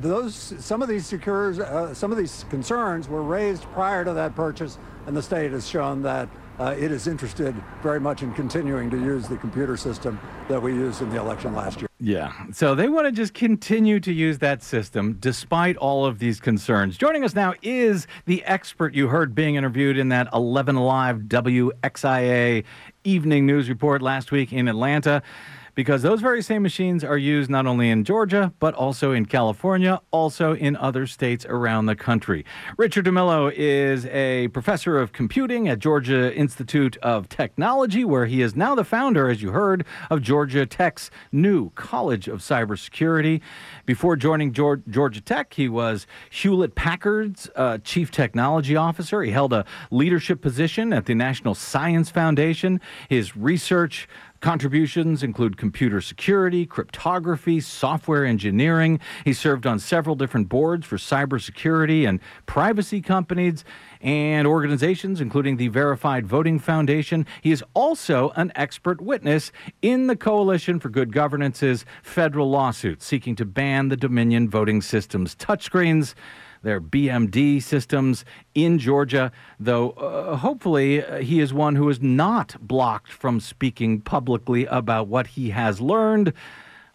[0.00, 4.34] those some of these secures uh, some of these concerns were raised prior to that
[4.34, 8.90] purchase, and the state has shown that uh, it is interested very much in continuing
[8.90, 11.88] to use the computer system that we used in the election last year.
[11.98, 12.32] Yeah.
[12.52, 16.98] So they want to just continue to use that system despite all of these concerns.
[16.98, 22.64] Joining us now is the expert you heard being interviewed in that 11Alive WXIA
[23.04, 25.22] evening news report last week in Atlanta.
[25.74, 30.00] Because those very same machines are used not only in Georgia, but also in California,
[30.10, 32.44] also in other states around the country.
[32.76, 38.56] Richard DeMillo is a professor of computing at Georgia Institute of Technology, where he is
[38.56, 43.40] now the founder, as you heard, of Georgia Tech's new College of Cybersecurity.
[43.86, 49.22] Before joining Georgia Tech, he was Hewlett Packard's uh, chief technology officer.
[49.22, 52.80] He held a leadership position at the National Science Foundation.
[53.08, 54.08] His research
[54.40, 58.98] Contributions include computer security, cryptography, software engineering.
[59.22, 63.66] He served on several different boards for cybersecurity and privacy companies
[64.00, 67.26] and organizations, including the Verified Voting Foundation.
[67.42, 73.36] He is also an expert witness in the Coalition for Good Governance's federal lawsuit seeking
[73.36, 76.14] to ban the Dominion voting system's touchscreens
[76.62, 82.56] their BMD systems in Georgia, though uh, hopefully uh, he is one who is not
[82.60, 86.32] blocked from speaking publicly about what he has learned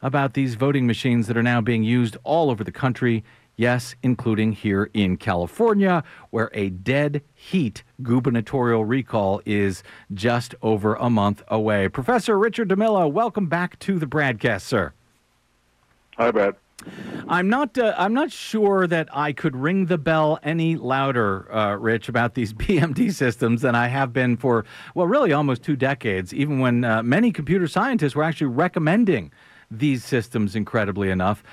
[0.02, 3.24] about these voting machines that are now being used all over the country.
[3.58, 9.82] Yes, including here in California, where a dead heat gubernatorial recall is
[10.14, 11.88] just over a month away.
[11.88, 14.94] Professor Richard DeMillo, welcome back to the BradCast, sir.
[16.18, 16.56] Hi, Brad.
[17.28, 17.78] I'm not.
[17.78, 22.36] Uh, I'm not sure that I could ring the bell any louder, uh, Rich, about
[22.36, 26.34] these BMD systems than I have been for well, really almost two decades.
[26.34, 29.32] Even when uh, many computer scientists were actually recommending
[29.72, 31.44] these systems, incredibly enough.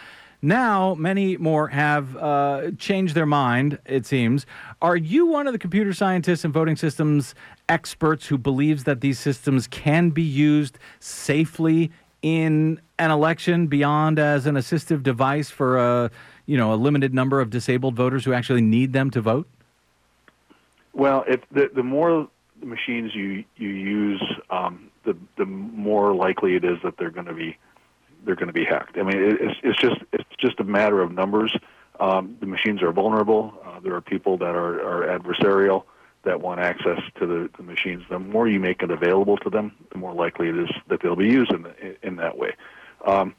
[0.44, 4.44] Now, many more have uh, changed their mind, it seems.
[4.82, 7.36] Are you one of the computer scientists and voting systems
[7.68, 14.46] experts who believes that these systems can be used safely in an election beyond as
[14.46, 16.10] an assistive device for a,
[16.46, 19.48] you know, a limited number of disabled voters who actually need them to vote?
[20.92, 22.28] Well, if the, the more
[22.62, 27.34] machines you you use, um, the the more likely it is that they're going to
[27.34, 27.56] be
[28.24, 28.96] they're going to be hacked.
[28.98, 31.56] I mean, it, it's it's just it's just a matter of numbers.
[31.98, 33.54] Um, the machines are vulnerable.
[33.64, 35.84] Uh, there are people that are, are adversarial
[36.24, 38.02] that want access to the, the machines.
[38.08, 41.16] The more you make it available to them, the more likely it is that they'll
[41.16, 42.54] be used in the, in that way.
[43.06, 43.34] Um,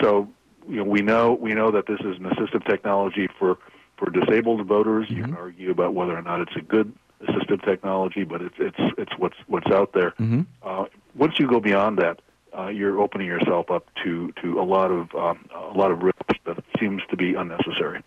[0.00, 0.28] so
[0.68, 3.58] you know we know we know that this is an assistive technology for
[3.96, 5.08] for disabled voters.
[5.10, 8.94] You can argue about whether or not it's a good assistive technology, but it's it's
[8.96, 10.14] it's what's what's out there.
[10.62, 10.84] Uh,
[11.14, 12.20] once you go beyond that,
[12.56, 16.16] uh, you're opening yourself up to to a lot of um, a lot of risk
[16.44, 18.02] that seems to be unnecessary.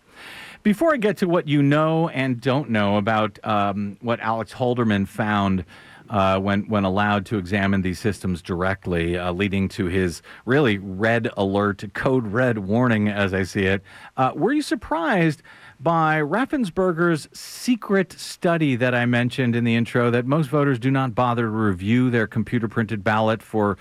[0.62, 5.08] Before I get to what you know and don't know about um, what Alex Halderman
[5.08, 5.64] found
[6.12, 11.30] uh, when when allowed to examine these systems directly, uh, leading to his really red
[11.38, 13.82] alert, code red warning, as I see it,
[14.18, 15.42] uh, were you surprised?
[15.80, 21.14] By Raffensperger's secret study that I mentioned in the intro, that most voters do not
[21.14, 23.78] bother to review their computer printed ballot for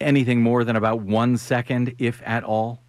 [0.00, 2.80] anything more than about one second, if at all.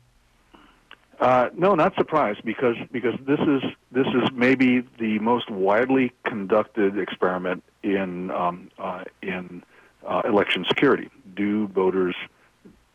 [1.20, 6.98] Uh, no, not surprised because because this is this is maybe the most widely conducted
[7.00, 9.64] experiment in um, uh, in
[10.08, 11.10] uh, election security.
[11.36, 12.16] Do voters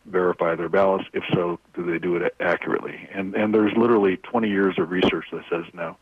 [0.06, 1.04] verify their ballots?
[1.12, 3.08] If so, do they do it accurately?
[3.12, 5.96] And and there's literally 20 years of research that says no.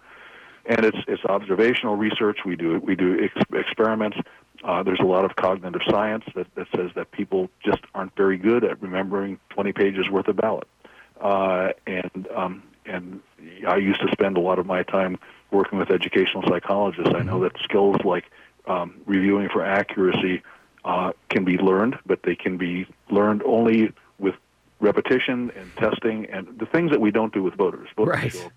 [0.65, 2.39] And it's it's observational research.
[2.45, 4.19] We do we do ex- experiments.
[4.65, 8.39] Uh, there's a lot of cognitive science that, that says that people just aren't very
[8.39, 10.67] good at remembering 20 pages worth of ballot.
[11.21, 13.21] Uh, and um, and
[13.67, 15.19] I used to spend a lot of my time
[15.51, 17.13] working with educational psychologists.
[17.15, 18.25] I know that skills like
[18.67, 20.43] um, reviewing for accuracy
[20.85, 24.35] uh, can be learned, but they can be learned only with
[24.81, 27.89] repetition and testing and the things that we don't do with voters.
[27.97, 28.33] Voters Right.
[28.33, 28.51] show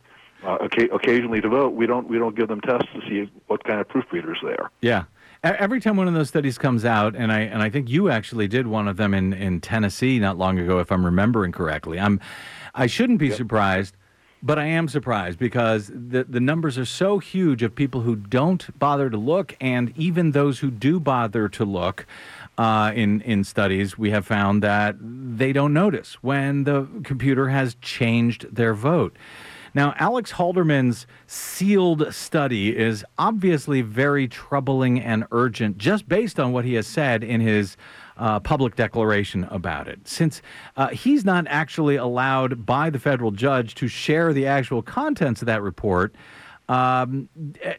[0.43, 1.73] uh, occa- occasionally to vote.
[1.73, 4.69] We don't we don't give them tests to see what kind of proofreaders they are.
[4.81, 5.03] Yeah.
[5.41, 8.47] Every time one of those studies comes out, and I and I think you actually
[8.49, 11.97] did one of them in, in Tennessee not long ago, if I'm remembering correctly.
[11.99, 12.19] I'm
[12.75, 13.95] I shouldn't be surprised,
[14.41, 18.77] but I am surprised because the the numbers are so huge of people who don't
[18.79, 22.05] bother to look, and even those who do bother to look.
[22.57, 27.75] Uh, in in studies, we have found that they don't notice when the computer has
[27.75, 29.15] changed their vote.
[29.73, 36.65] Now, Alex Halderman's sealed study is obviously very troubling and urgent, just based on what
[36.65, 37.77] he has said in his
[38.19, 40.07] uh, public declaration about it.
[40.07, 40.41] Since
[40.75, 45.45] uh, he's not actually allowed by the federal judge to share the actual contents of
[45.47, 46.13] that report,
[46.67, 47.29] um,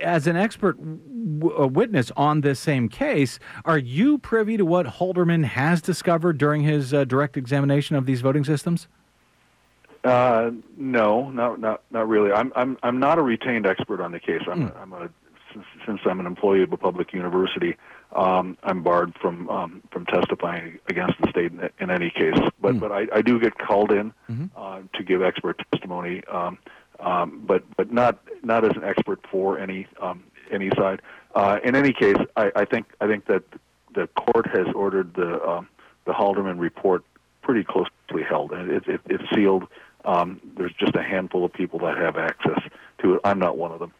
[0.00, 5.44] as an expert w- witness on this same case, are you privy to what Halderman
[5.44, 8.88] has discovered during his uh, direct examination of these voting systems?
[10.02, 12.32] Uh, no, not not not really.
[12.32, 14.40] I'm I'm I'm not a retained expert on the case.
[14.50, 15.10] I'm I'm a
[15.52, 17.76] since, since I'm an employee of a public university,
[18.14, 22.38] um, I'm barred from um, from testifying against the state in, in any case.
[22.60, 24.12] But but I, I do get called in
[24.56, 26.22] uh, to give expert testimony.
[26.26, 26.58] Um,
[26.98, 31.00] um, but but not not as an expert for any um, any side.
[31.34, 33.44] Uh, in any case, I, I think I think that
[33.94, 35.68] the court has ordered the um,
[36.04, 37.04] the Halderman report
[37.42, 39.66] pretty closely held, and it, it, it's sealed.
[40.04, 42.60] Um, there's just a handful of people that have access
[43.02, 43.20] to it.
[43.24, 43.92] I'm not one of them.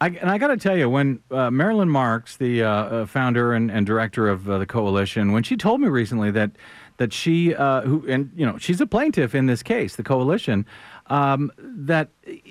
[0.00, 3.52] I, and I got to tell you, when uh, Marilyn Marks, the uh, uh, founder
[3.52, 6.52] and, and director of uh, the coalition, when she told me recently that
[6.98, 10.66] that she, uh, who and you know, she's a plaintiff in this case, the coalition,
[11.06, 12.08] um, that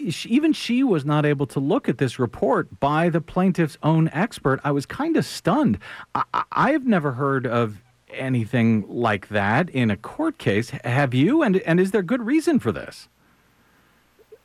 [0.09, 4.09] she, even she was not able to look at this report by the plaintiff's own
[4.13, 4.61] expert.
[4.63, 5.79] I was kind of stunned.
[6.15, 10.69] I, I- I've never heard of anything like that in a court case.
[10.69, 11.43] Have you?
[11.43, 13.09] And and is there good reason for this?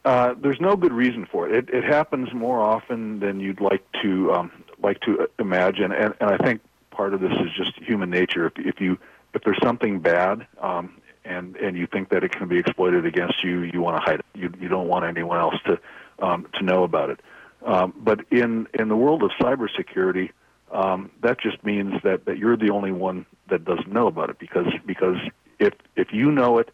[0.05, 1.55] Uh, there's no good reason for it.
[1.55, 1.75] it.
[1.75, 4.51] It happens more often than you'd like to um,
[4.83, 8.47] like to imagine, and, and I think part of this is just human nature.
[8.47, 8.99] If, if you
[9.33, 13.45] if there's something bad, um, and and you think that it can be exploited against
[13.45, 14.27] you, you want to hide it.
[14.35, 15.79] You you don't want anyone else to
[16.19, 17.21] um, to know about it.
[17.65, 20.31] Um, but in in the world of cybersecurity,
[20.73, 24.39] um, that just means that, that you're the only one that doesn't know about it
[24.39, 25.19] because because
[25.61, 26.71] if if you know it,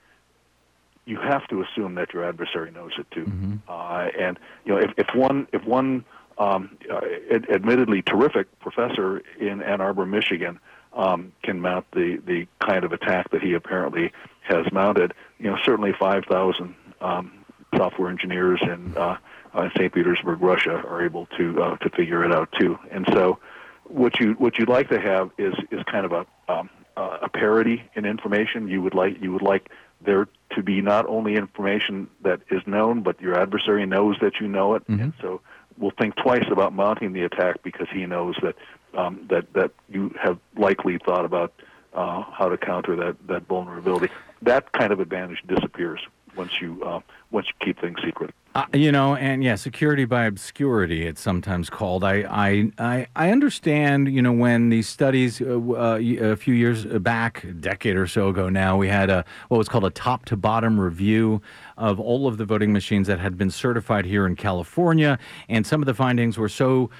[1.08, 3.24] you have to assume that your adversary knows it too.
[3.66, 6.04] Uh, and you know, if, if one if one
[6.36, 7.00] um, uh,
[7.32, 10.60] ad- admittedly terrific professor in Ann Arbor, Michigan,
[10.92, 15.56] um, can mount the the kind of attack that he apparently has mounted, you know,
[15.64, 17.32] certainly five thousand um,
[17.74, 19.16] software engineers in uh,
[19.54, 19.92] uh, St.
[19.92, 22.78] Petersburg, Russia, are able to uh, to figure it out too.
[22.90, 23.38] And so,
[23.84, 27.28] what you what you'd like to have is is kind of a um, uh, a
[27.30, 28.68] parity in information.
[28.68, 33.02] You would like you would like there to be not only information that is known,
[33.02, 35.40] but your adversary knows that you know it, and so
[35.76, 38.56] will think twice about mounting the attack because he knows that
[38.94, 41.52] um, that that you have likely thought about
[41.94, 44.08] uh, how to counter that that vulnerability.
[44.42, 46.00] That kind of advantage disappears
[46.38, 48.34] once you uh, once you keep things secret.
[48.54, 52.02] Uh, you know, and yeah, security by obscurity, it's sometimes called.
[52.02, 56.86] I, I, I, I understand, you know, when these studies uh, uh, a few years
[56.86, 60.24] back, a decade or so ago now, we had a what was called a top
[60.26, 61.42] to bottom review
[61.76, 65.18] of all of the voting machines that had been certified here in California.
[65.48, 66.90] And some of the findings were so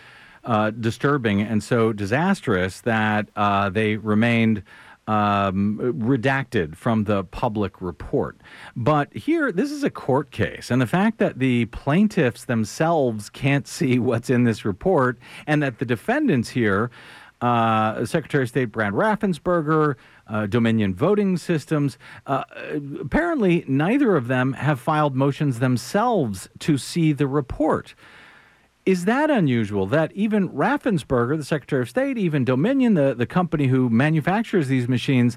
[0.45, 4.63] uh, disturbing and so disastrous that uh, they remained
[5.09, 8.37] um, redacted from the public report.
[8.77, 13.67] But here, this is a court case, and the fact that the plaintiffs themselves can't
[13.79, 16.91] see what's in this report, and that the defendants here,
[17.41, 19.95] uh, Secretary of State Brad Raffensperger,
[20.27, 21.97] uh, Dominion Voting Systems,
[22.27, 22.45] uh,
[23.01, 27.95] apparently neither of them have filed motions themselves to see the report.
[28.89, 33.67] Is that unusual that even Raffensperger, the Secretary of State, even Dominion, the, the company
[33.67, 35.37] who manufactures these machines,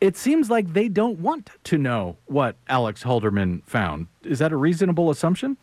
[0.00, 4.08] it seems like they don't want to know what Alex Halderman found.
[4.24, 5.56] Is that a reasonable assumption?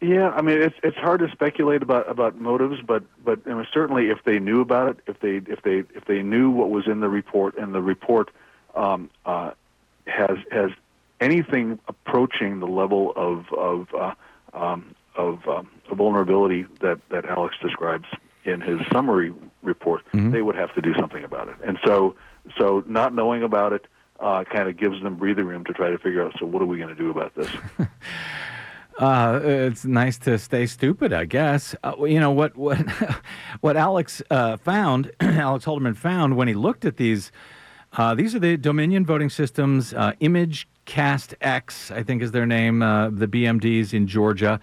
[0.00, 3.66] Yeah, I mean it's it's hard to speculate about about motives, but but I mean,
[3.72, 6.88] certainly if they knew about it, if they if they if they knew what was
[6.88, 8.32] in the report, and the report
[8.74, 9.52] um, uh,
[10.08, 10.72] has has
[11.20, 14.14] anything approaching the level of of uh,
[14.52, 18.06] um, of um, vulnerability that that Alex describes
[18.44, 21.56] in his summary report, they would have to do something about it.
[21.64, 22.16] And so
[22.58, 23.86] so not knowing about it
[24.18, 26.34] uh, kind of gives them breathing room to try to figure out.
[26.38, 27.48] So what are we going to do about this?
[28.98, 31.74] Uh, it's nice to stay stupid, I guess.
[31.82, 32.54] Uh, you know what?
[32.54, 32.76] What?
[33.62, 37.32] what Alex uh, found, Alex Halderman found when he looked at these.
[37.94, 39.94] Uh, these are the Dominion voting systems.
[39.94, 42.82] Uh, Image Cast X, I think, is their name.
[42.82, 44.60] Uh, the BMDs in Georgia.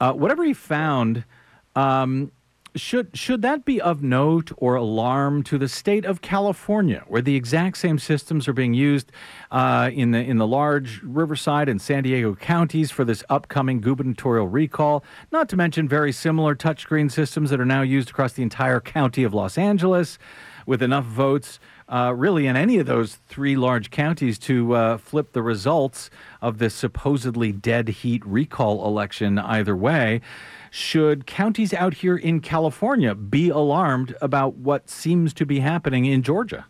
[0.00, 1.24] Uh, whatever he found.
[1.74, 2.32] Um,
[2.76, 7.34] should should that be of note or alarm to the state of California, where the
[7.34, 9.10] exact same systems are being used
[9.50, 14.48] uh, in the in the large Riverside and San Diego counties for this upcoming gubernatorial
[14.48, 15.02] recall?
[15.32, 19.24] Not to mention very similar touchscreen systems that are now used across the entire county
[19.24, 20.18] of Los Angeles,
[20.66, 21.58] with enough votes.
[21.88, 26.10] Uh, really, in any of those three large counties to uh, flip the results
[26.42, 30.20] of this supposedly dead heat recall election either way.
[30.72, 36.22] Should counties out here in California be alarmed about what seems to be happening in
[36.22, 36.66] Georgia?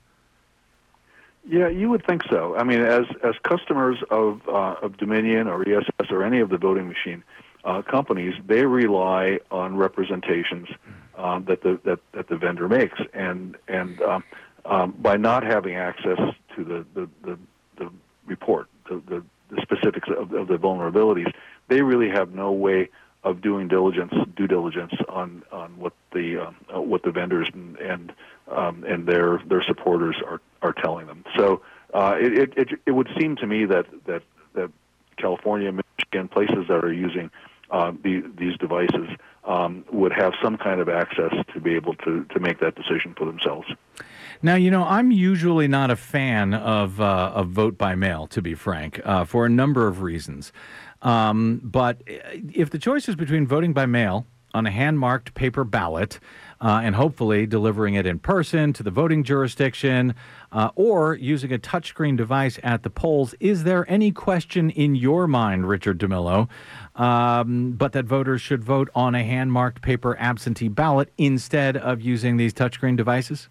[1.49, 2.55] Yeah, you would think so.
[2.57, 6.59] I mean, as as customers of uh, of Dominion or ESS or any of the
[6.59, 7.25] voting machine
[7.65, 10.69] uh, companies, they rely on representations
[11.17, 14.25] um, that the that, that the vendor makes, and and um,
[14.67, 16.19] um, by not having access
[16.55, 17.39] to the the, the,
[17.79, 17.91] the
[18.27, 21.33] report, the, the, the specifics of, of the vulnerabilities,
[21.69, 22.89] they really have no way
[23.25, 28.13] of doing diligence, due diligence on on what the uh, what the vendors and and,
[28.51, 31.25] um, and their their supporters are are telling them.
[31.37, 31.63] So
[31.93, 34.23] uh, it, it it it would seem to me that that
[34.55, 34.71] that
[35.17, 37.31] California, Michigan, places that are using
[37.71, 39.09] uh, the, these devices
[39.45, 43.15] um, would have some kind of access to be able to to make that decision
[43.17, 43.67] for themselves.
[44.43, 48.55] Now, you know, I'm usually not a fan of uh, vote by mail, to be
[48.55, 50.53] frank, uh, for a number of reasons.
[51.03, 55.65] Um, but if the choice is between voting by mail on a hand marked paper
[55.65, 56.19] ballot
[56.61, 60.15] uh, and hopefully delivering it in person to the voting jurisdiction
[60.53, 63.35] uh, or using a touchscreen device at the polls.
[63.39, 66.49] Is there any question in your mind, Richard DeMillo,
[66.95, 72.01] um, but that voters should vote on a hand marked paper absentee ballot instead of
[72.01, 73.51] using these touchscreen devices?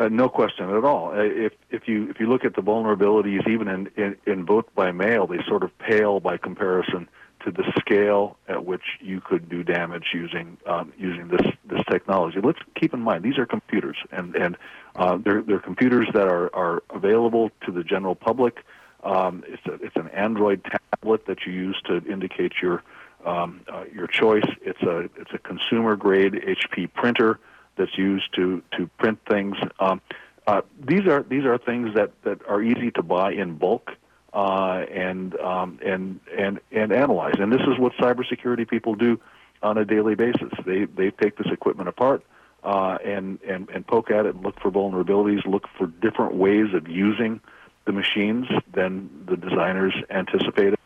[0.00, 1.10] Uh, no question at all.
[1.10, 4.92] Uh, If if you if you look at the vulnerabilities, even in, in in by
[4.92, 7.06] mail, they sort of pale by comparison
[7.44, 12.40] to the scale at which you could do damage using um, using this this technology.
[12.42, 14.56] Let's keep in mind these are computers, and and
[14.96, 18.64] uh, they're they're computers that are are available to the general public.
[19.04, 22.82] Um, it's a, it's an Android tablet that you use to indicate your
[23.26, 24.48] um, uh, your choice.
[24.62, 27.38] It's a it's a consumer grade HP printer
[27.80, 29.56] that's used to to print things.
[29.80, 30.00] Um,
[30.46, 33.92] uh, these are these are things that, that are easy to buy in bulk
[34.34, 37.36] uh, and um, and and and analyze.
[37.38, 39.18] And this is what cybersecurity people do
[39.62, 40.52] on a daily basis.
[40.66, 42.22] They they take this equipment apart
[42.62, 46.74] uh, and and and poke at it and look for vulnerabilities, look for different ways
[46.74, 47.40] of using
[47.86, 50.78] the machines than the designers anticipated.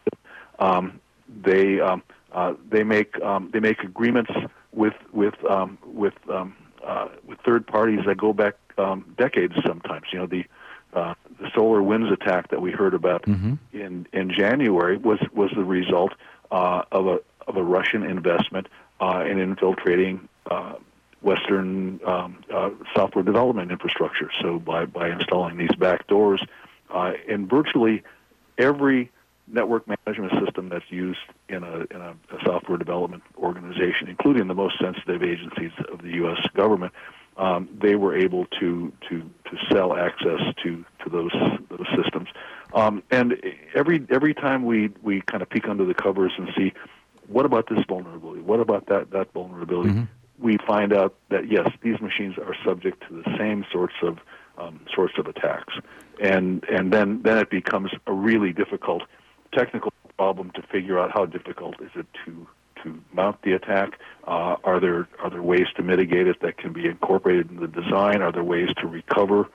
[0.59, 1.01] Um,
[1.43, 4.31] they um, uh, they make um, they make agreements
[4.73, 6.15] with with um, with
[6.85, 9.55] uh, with third parties that go back um, decades.
[9.67, 10.45] Sometimes, you know, the
[10.93, 13.27] uh, the SolarWinds attack that we heard about
[13.73, 16.13] in in January was was the result
[16.51, 18.69] uh, of a of a Russian investment
[19.01, 20.75] uh, in infiltrating uh,
[21.23, 24.31] Western um, uh, software development infrastructure.
[24.41, 26.45] So by by installing these back doors
[26.91, 28.03] uh, in virtually
[28.59, 29.11] every
[29.47, 31.19] network management system that's used
[31.49, 36.11] in a in a, a software development organization, including the most sensitive agencies of the
[36.15, 36.39] U.S.
[36.55, 36.93] government,
[37.37, 41.33] um, they were able to to to sell access to to those
[41.69, 42.29] those systems.
[42.75, 43.37] Um, and
[43.75, 46.73] every every time we we kind of peek under the covers and see
[47.29, 49.91] what about this vulnerability, what about that that vulnerability,
[50.39, 54.19] we find out that yes, these machines are subject to the same sorts of
[54.59, 55.75] um, sorts of attacks,
[56.21, 59.03] and and then then it becomes a really difficult
[59.55, 62.47] technical problem to figure out how difficult is it to
[62.83, 63.99] to mount the attack.
[64.27, 67.69] Uh, are there are there ways to mitigate it that can be incorporated in the
[67.69, 68.23] design?
[68.23, 69.49] Are there ways to recover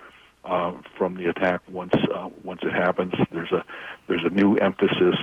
[0.43, 3.13] uh, from the attack once uh, once it happens?
[3.31, 3.63] There's a
[4.07, 5.15] there's a new emphasis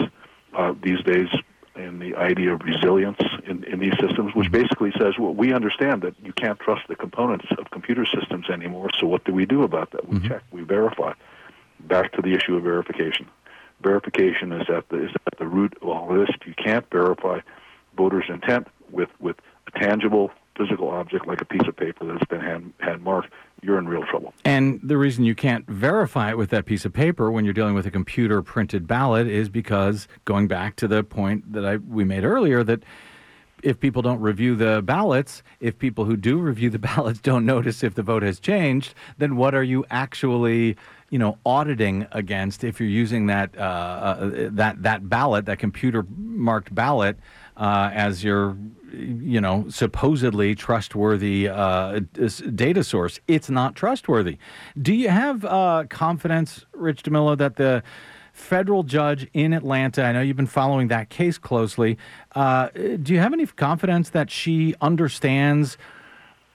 [0.55, 1.29] uh, these days
[1.75, 6.01] in the idea of resilience in, in these systems, which basically says, well, we understand
[6.03, 8.89] that you can't trust the components of computer systems anymore.
[8.99, 10.09] So what do we do about that?
[10.09, 11.13] We check, we verify.
[11.81, 13.29] Back to the issue of verification.
[13.83, 16.29] Verification is at the is at the root of all this.
[16.41, 17.41] If you can't verify
[17.97, 22.41] voters' intent with with a tangible physical object like a piece of paper that's been
[22.41, 24.33] hand hand marked, you're in real trouble.
[24.45, 27.75] And the reason you can't verify it with that piece of paper when you're dealing
[27.75, 32.05] with a computer printed ballot is because going back to the point that I we
[32.05, 32.83] made earlier that
[33.63, 37.83] if people don't review the ballots, if people who do review the ballots don't notice
[37.83, 40.77] if the vote has changed, then what are you actually,
[41.11, 46.05] you know, auditing against if you're using that uh, uh, that that ballot, that computer
[46.17, 47.19] marked ballot,
[47.57, 48.57] uh, as your,
[48.93, 52.01] you know, supposedly trustworthy uh,
[52.55, 53.21] data source?
[53.29, 54.39] It's not trustworthy.
[54.81, 57.83] Do you have uh, confidence, Rich DeMillo, that the
[58.37, 60.05] federal judge in Atlanta.
[60.05, 61.97] I know you've been following that case closely.
[62.35, 65.79] Uh, do you have any confidence that she understands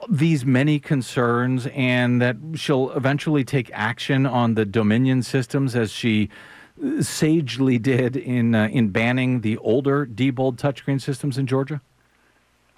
[0.08, 6.28] these many concerns and that she'll eventually take action on the Dominion systems as she
[7.00, 11.80] sagely did in uh, in banning the older Diebold touchscreen systems in Georgia?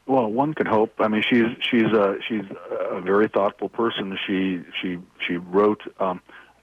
[0.06, 0.92] Well, one could hope.
[0.98, 2.44] I mean, she's she's a she's
[2.90, 4.18] a very thoughtful person.
[4.26, 6.20] She she she wrote um,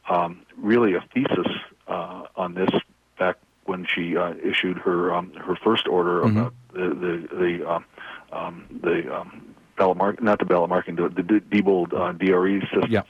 [0.09, 1.47] um, really a thesis
[1.87, 2.69] uh, on this
[3.17, 6.31] back when she uh, issued her um, her first order Mhm.
[6.31, 7.85] about the the the um,
[8.31, 12.91] um, the um, ballot mark not the ballot marking the the Diebold uh, DRE system.
[12.91, 13.03] Yeah.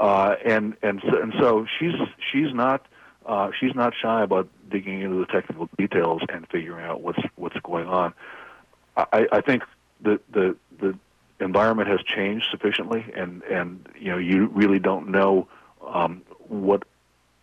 [0.00, 1.94] Uh, and and so, and so she's
[2.32, 2.86] she's not
[3.26, 7.56] uh, she's not shy about digging into the technical details and figuring out what's what's
[7.62, 8.14] going on.
[8.96, 9.64] I, I think
[10.00, 10.98] the the the
[11.40, 15.46] environment has changed sufficiently, and and you know you really don't know
[15.86, 16.84] um, what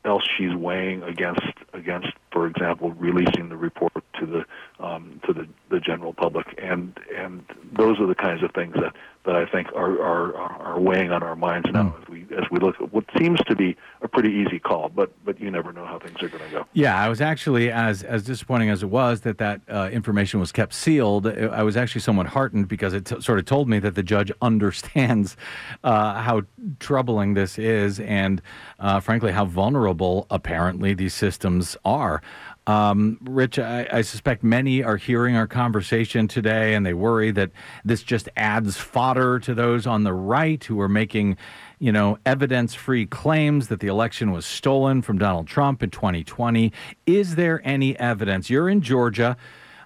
[0.03, 5.47] else she's weighing against against, for example, releasing the report to the um, to the,
[5.69, 7.43] the general public, and and
[7.73, 8.95] those are the kinds of things that,
[9.25, 12.59] that I think are, are are weighing on our minds now as we as we
[12.59, 15.85] look at what seems to be a pretty easy call, but but you never know
[15.85, 16.65] how things are going to go.
[16.73, 20.51] Yeah, I was actually as as disappointing as it was that that uh, information was
[20.51, 21.27] kept sealed.
[21.27, 24.03] uh, I was actually somewhat heartened because it t- sort of told me that the
[24.03, 25.37] judge understands
[25.83, 26.43] uh, how
[26.79, 28.41] troubling this is, and
[28.79, 32.21] uh, frankly, how vulnerable apparently these systems are.
[32.67, 37.51] Um, Rich, I, I suspect many are hearing our conversation today and they worry that
[37.83, 41.37] this just adds fodder to those on the right who are making,
[41.79, 46.71] you know, evidence free claims that the election was stolen from Donald Trump in 2020.
[47.07, 48.49] Is there any evidence?
[48.49, 49.37] You're in Georgia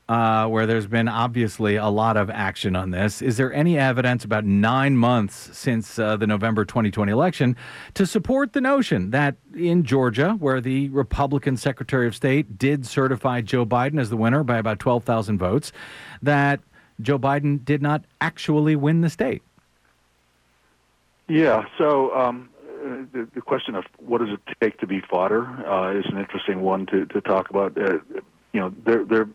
[0.07, 3.21] uh, where there's been obviously a lot of action on this.
[3.21, 7.55] Is there any evidence about nine months since uh, the November 2020 election
[7.95, 13.41] to support the notion that in Georgia, where the Republican Secretary of State did certify
[13.41, 15.71] Joe Biden as the winner by about 12,000 votes,
[16.21, 16.59] that
[17.01, 19.41] Joe Biden did not actually win the state?
[21.27, 21.65] Yeah.
[21.79, 22.49] So um,
[23.11, 26.61] the, the question of what does it take to be fodder uh, is an interesting
[26.61, 27.75] one to, to talk about.
[27.75, 27.97] Uh,
[28.53, 29.29] you know, they're, they're,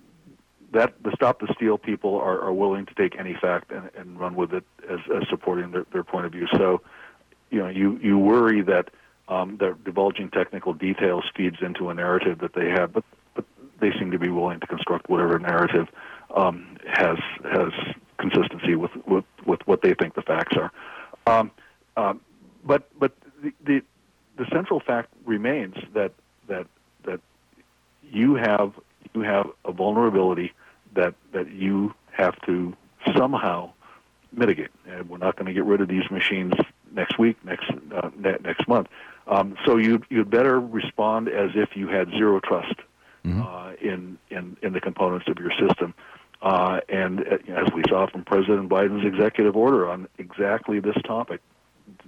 [0.72, 4.18] that the stop the steal people are, are willing to take any fact and, and
[4.18, 6.46] run with it as, as supporting their, their point of view.
[6.52, 6.80] So,
[7.50, 8.90] you know, you, you worry that
[9.28, 13.04] um, that divulging technical details feeds into a narrative that they have, but,
[13.34, 13.44] but
[13.80, 15.88] they seem to be willing to construct whatever narrative
[16.34, 17.72] um, has has
[18.18, 20.72] consistency with, with, with what they think the facts are.
[21.26, 21.50] Um,
[21.96, 22.20] um,
[22.64, 23.12] but but
[23.42, 23.82] the, the
[24.36, 26.12] the central fact remains that
[26.48, 26.66] that
[27.04, 27.20] that
[28.02, 28.72] you have
[29.14, 30.52] you have a vulnerability
[30.94, 32.74] that that you have to
[33.16, 33.72] somehow
[34.32, 34.70] mitigate.
[34.86, 36.54] And we're not going to get rid of these machines
[36.92, 38.88] next week, next uh, ne- next month.
[39.26, 40.60] Um, so you you'd better
[41.28, 42.74] as if you had zero trust
[43.42, 45.94] uh, in in in the components of your system.
[46.42, 51.40] Uh, and uh, as we saw from President Biden's executive order on exactly this topic,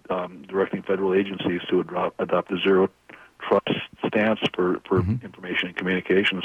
[0.08, 2.88] um, directing federal agencies to adopt, adopt a zero
[3.40, 3.68] trust
[4.06, 6.44] stance for, for information and communications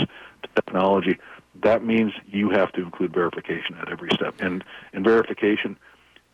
[0.55, 1.17] technology,
[1.63, 4.35] that means you have to include verification at every step.
[4.39, 4.63] And,
[4.93, 5.77] and verification,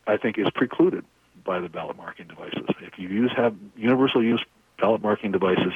[0.07, 1.05] I think, is precluded
[1.43, 2.65] by the ballot marking devices.
[2.81, 4.43] If you use have universal use
[4.79, 5.73] ballot marking devices,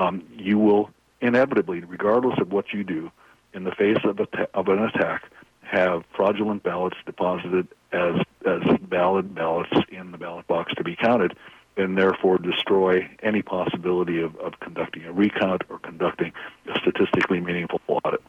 [0.00, 0.90] um, you will
[1.20, 3.10] inevitably, regardless of what you do,
[3.52, 5.24] in the face of, a ta- of an attack,
[5.62, 8.14] have fraudulent ballots deposited as
[8.46, 11.36] as valid ballots in the ballot box to be counted,
[11.76, 16.32] and therefore destroy any possibility of, of conducting a recount or conducting
[16.66, 18.22] a statistically meaningful audit.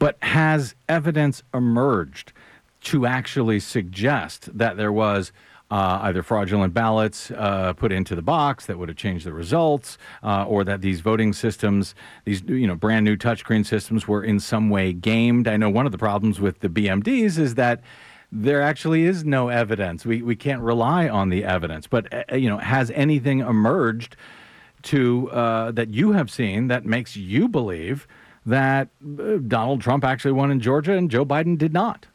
[0.00, 2.32] But has evidence emerged
[2.82, 5.32] to actually suggest that there was
[5.74, 9.98] uh, either fraudulent ballots uh, put into the box that would have changed the results,
[10.22, 14.38] uh, or that these voting systems, these you know brand new touchscreen systems, were in
[14.38, 15.48] some way gamed?
[15.48, 17.80] I know one of the problems with the BMDs is that
[18.30, 20.06] there actually is no evidence.
[20.06, 21.88] We we can't rely on the evidence.
[21.88, 24.16] But uh, you know, has anything emerged
[24.82, 28.06] to uh, that you have seen that makes you believe
[28.46, 32.06] that uh, Donald Trump actually won in Georgia and Joe Biden did not?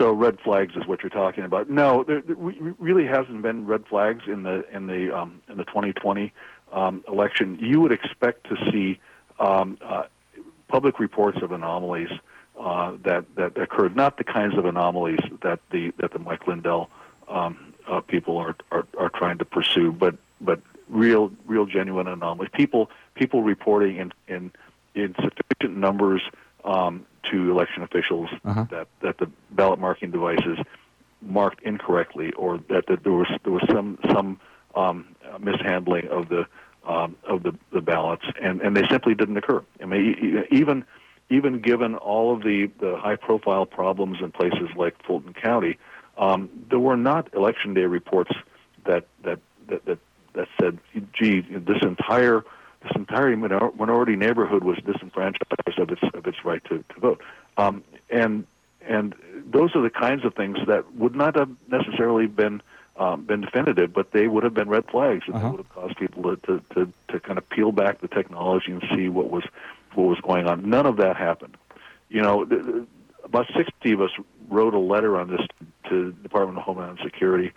[0.00, 1.68] So red flags is what you're talking about.
[1.68, 5.64] No, there, there really hasn't been red flags in the in the um, in the
[5.64, 6.32] 2020
[6.72, 7.58] um, election.
[7.60, 8.98] You would expect to see
[9.38, 10.04] um, uh,
[10.68, 12.08] public reports of anomalies
[12.58, 16.88] uh, that that occurred, not the kinds of anomalies that the that the Mike Lindell
[17.28, 22.50] um, uh, people are, are are trying to pursue, but but real real genuine anomalies.
[22.54, 24.50] People people reporting in in
[24.94, 26.22] in sufficient numbers
[26.64, 28.64] um, to election officials Uh-huh.
[28.70, 30.58] that that the ballot marking devices
[31.22, 34.40] marked incorrectly, or that, that there was there was some some
[34.74, 35.04] um,
[35.38, 36.46] mishandling of the
[36.86, 39.62] um, of the, the ballots, and, and they simply didn't occur.
[39.82, 40.84] I mean, even
[41.28, 45.78] even given all of the, the high profile problems in places like Fulton County,
[46.18, 48.32] um, there were not election day reports
[48.86, 49.98] that that that that,
[50.32, 50.78] that said,
[51.12, 52.44] "Gee, this entire
[52.82, 57.20] this entire minority neighborhood was disenfranchised of its of its right to, to vote."
[57.56, 58.46] Um, and
[58.86, 59.14] and
[59.50, 62.62] those are the kinds of things that would not have necessarily been
[62.96, 65.44] um, been definitive, but they would have been red flags, and Uh-huh.
[65.44, 68.72] they would have caused people to, to, to, to kind of peel back the technology
[68.72, 69.44] and see what was
[69.94, 70.68] what was going on.
[70.68, 71.56] None of that happened.
[72.08, 72.84] You know, th- th-
[73.24, 74.10] about 60 of us
[74.48, 75.40] wrote a letter on this
[75.88, 77.52] to the Department of Homeland Security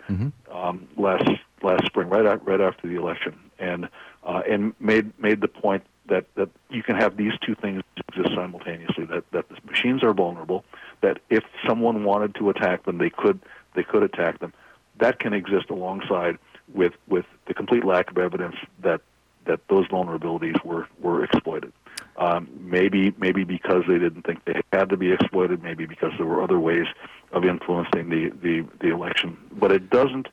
[0.52, 1.28] um, last
[1.62, 3.88] last spring, right out, right after the election, and
[4.24, 8.34] uh, and made made the point that, that you can have these two things exist
[8.34, 9.04] simultaneously.
[9.06, 10.64] That that the machines are vulnerable.
[11.00, 13.40] That if someone wanted to attack them, they could
[13.74, 14.52] they could attack them.
[14.98, 16.38] That can exist alongside
[16.72, 19.00] with with the complete lack of evidence that
[19.46, 21.72] that those vulnerabilities were were exploited.
[22.16, 25.62] Um, maybe maybe because they didn't think they had to be exploited.
[25.62, 26.86] Maybe because there were other ways
[27.32, 29.36] of influencing the, the, the election.
[29.52, 30.28] But it doesn't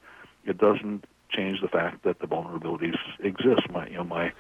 [0.46, 3.70] it doesn't change the fact that the vulnerabilities exist.
[3.72, 4.32] My you know my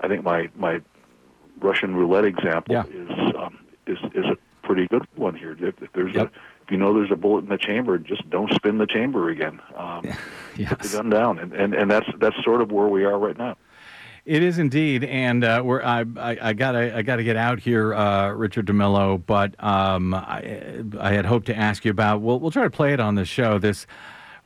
[0.00, 0.80] I think my my
[1.60, 2.84] Russian roulette example Yeah.
[2.86, 4.36] is um, is is a
[4.66, 5.56] pretty good one here.
[5.58, 6.26] If, if there's Yep.
[6.26, 6.30] a
[6.64, 9.60] if you know there's a bullet in the chamber, just don't spin the chamber again.
[9.76, 10.02] Um,
[10.66, 13.36] Put the gun down, and, and and that's that's sort of where we are right
[13.36, 13.56] now.
[14.26, 17.94] It is indeed, and uh, we're I, I, I gotta I gotta get out here,
[17.94, 19.22] uh, Richard DeMillo.
[19.24, 22.20] But um, I, I had hoped to ask you about.
[22.20, 23.58] We'll we'll try to play it on the show.
[23.58, 23.86] This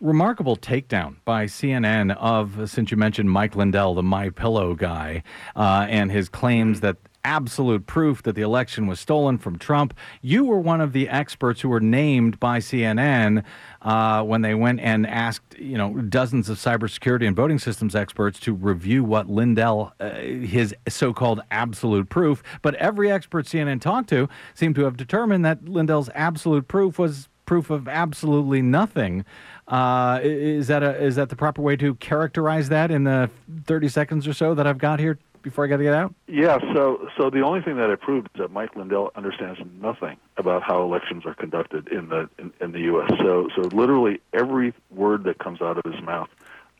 [0.00, 5.22] remarkable takedown by CNN of since you mentioned Mike Lindell, the My Pillow guy,
[5.56, 9.94] uh, and his claims that absolute proof that the election was stolen from Trump.
[10.20, 13.44] You were one of the experts who were named by CNN
[13.82, 18.38] uh, when they went and asked, you know, dozens of cybersecurity and voting systems experts
[18.40, 22.42] to review what Lindell, uh, his so-called absolute proof.
[22.62, 27.28] But every expert CNN talked to seemed to have determined that Lindell's absolute proof was
[27.46, 29.24] proof of absolutely nothing.
[29.66, 33.30] Uh, is that a is that the proper way to characterize that in the
[33.64, 36.14] 30 seconds or so that I've got here before I got to get out?
[36.26, 40.16] Yeah, so so the only thing that it proved is that Mike Lindell understands nothing
[40.36, 43.10] about how elections are conducted in the in, in the U.S.
[43.18, 46.28] So so literally every word that comes out of his mouth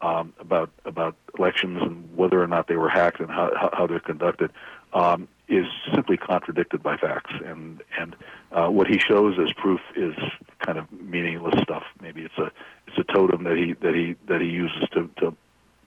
[0.02, 3.86] um, about about elections and whether or not they were hacked and how how, how
[3.86, 4.50] they're conducted
[4.92, 7.32] um, is simply contradicted by facts.
[7.44, 8.16] And and
[8.54, 10.14] uh, what he shows as proof is
[10.60, 11.82] kind of meaningless stuff.
[12.00, 12.50] Maybe it's a
[12.86, 15.36] it's a totem that he that he that he uses to to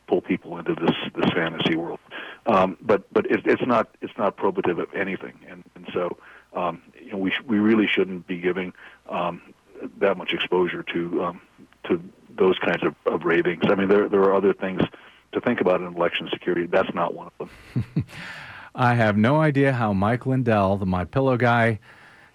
[0.08, 2.00] pull people into this this fantasy world.
[2.46, 6.18] Um, but but it, it's not it's not probative of anything, and and so
[6.54, 8.74] um, you know we sh- we really shouldn't be giving
[9.10, 9.42] um,
[10.00, 11.42] that much exposure to um,
[11.86, 12.02] to
[12.38, 13.64] those kinds of, of ravings.
[13.70, 14.82] I mean, there there are other things
[15.32, 16.66] to think about in election security.
[16.68, 18.06] That's not one of them.
[18.76, 21.80] I have no idea how Mike Lindell, the My Pillow guy,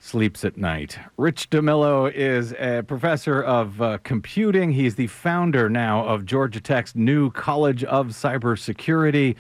[0.02, 0.98] sleeps at night.
[1.16, 4.72] Rich DeMillo is a professor of uh, computing.
[4.72, 9.36] He's the founder now of Georgia Tech's new College of Cybersecurity.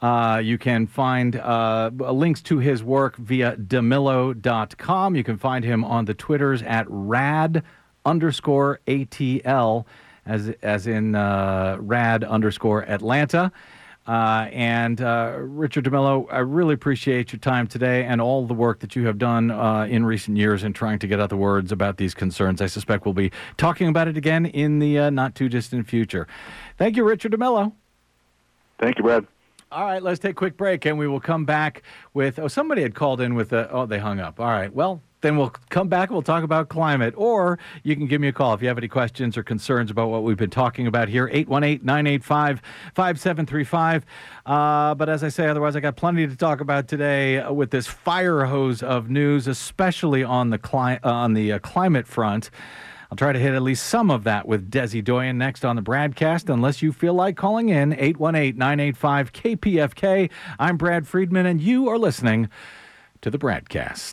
[0.00, 5.14] Uh, you can find uh, links to his work via demillo.com.
[5.14, 7.62] You can find him on the Twitters at rad
[8.06, 9.84] underscore ATL,
[10.24, 13.52] as, as in uh, rad underscore Atlanta.
[14.08, 18.80] Uh, and uh, Richard DeMillo, I really appreciate your time today and all the work
[18.80, 21.72] that you have done uh, in recent years in trying to get out the words
[21.72, 22.62] about these concerns.
[22.62, 26.26] I suspect we'll be talking about it again in the uh, not too distant future.
[26.78, 27.72] Thank you, Richard DeMillo.
[28.78, 29.26] Thank you, Brad.
[29.70, 31.82] All right, let's take a quick break and we will come back
[32.14, 32.38] with.
[32.38, 33.70] Oh, somebody had called in with a.
[33.70, 34.40] Oh, they hung up.
[34.40, 34.72] All right.
[34.72, 37.14] Well, then we'll come back and we'll talk about climate.
[37.16, 40.08] Or you can give me a call if you have any questions or concerns about
[40.10, 41.28] what we've been talking about here.
[41.32, 42.62] 818 985
[42.94, 44.04] 5735.
[44.46, 47.70] Uh, But as I say, otherwise, I got plenty to talk about today uh, with
[47.70, 52.50] this fire hose of news, especially on the, cli- uh, on the uh, climate front.
[53.10, 55.82] I'll try to hit at least some of that with Desi Doyen next on the
[55.82, 60.30] BradCast, unless you feel like calling in 818 985 KPFK.
[60.58, 62.50] I'm Brad Friedman, and you are listening
[63.22, 64.12] to the BradCast.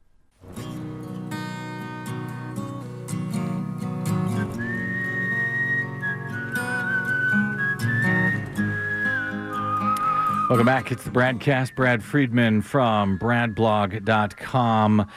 [10.51, 10.91] Welcome back.
[10.91, 11.75] It's the BradCast.
[11.75, 15.07] Brad Friedman from bradblog.com.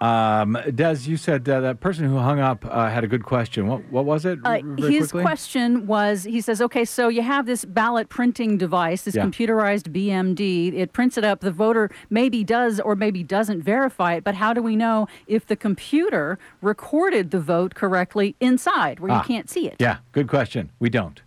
[0.00, 3.66] Um, Des, you said uh, that person who hung up uh, had a good question.
[3.66, 4.38] What, what was it?
[4.44, 5.22] Uh, his quickly?
[5.22, 9.24] question was he says, okay, so you have this ballot printing device, this Yeah.
[9.24, 10.72] computerized BMD.
[10.78, 11.40] It prints it up.
[11.40, 15.46] The voter maybe does or maybe doesn't verify it, but how do we know if
[15.46, 19.78] the computer recorded the vote correctly inside where Ah, you can't see it?
[19.80, 20.70] Yeah, good question.
[20.78, 21.22] We don't.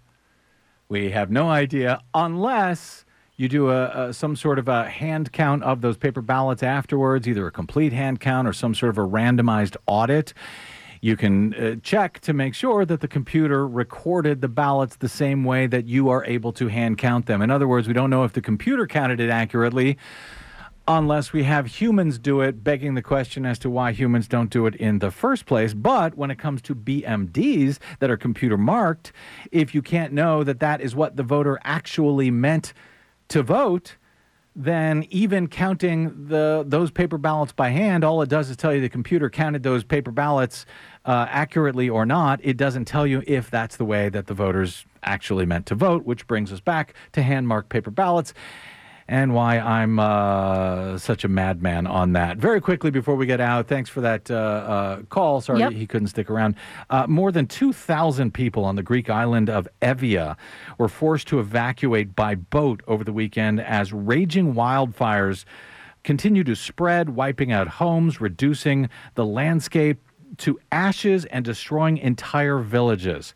[0.88, 3.03] We have no idea unless
[3.40, 7.26] you do a, a some sort of a hand count of those paper ballots afterwards,
[7.26, 10.34] either a complete hand count or some sort of a randomized audit.
[11.00, 15.46] You can uh, check to make sure that the computer recorded the ballots the same
[15.46, 17.42] way that you are able to hand count them.
[17.42, 19.98] In other words, we don't know if the computer counted it accurately
[20.86, 24.66] unless we have humans do it, begging the question as to why humans don't do
[24.66, 25.74] it in the first place.
[25.74, 29.14] But when it comes to BMDs that are computer marked,
[29.50, 32.74] if you can't know that that is what the voter actually meant
[33.30, 33.95] to vote,
[34.55, 38.82] then even counting the those paper ballots by hand, all it does is tell you
[38.82, 40.65] the computer counted those paper ballots
[41.05, 42.39] uh, accurately or not.
[42.43, 46.03] It doesn't tell you if that's the way that the voters actually meant to vote,
[46.03, 48.34] which brings us back to hand marked paper ballots.
[49.10, 52.38] And why I'm uh, such a madman on that.
[52.38, 55.41] Very quickly before we get out, thanks for that uh, uh, call.
[55.41, 55.72] Sorry Yep.
[55.72, 56.53] he couldn't stick around.
[56.91, 60.38] Uh, more than 2,000 people on the Greek island of Evia
[60.78, 65.43] were forced to evacuate by boat over the weekend as raging wildfires
[66.03, 69.97] continue to spread, wiping out homes, reducing the landscape
[70.38, 73.34] to ashes, and destroying entire villages.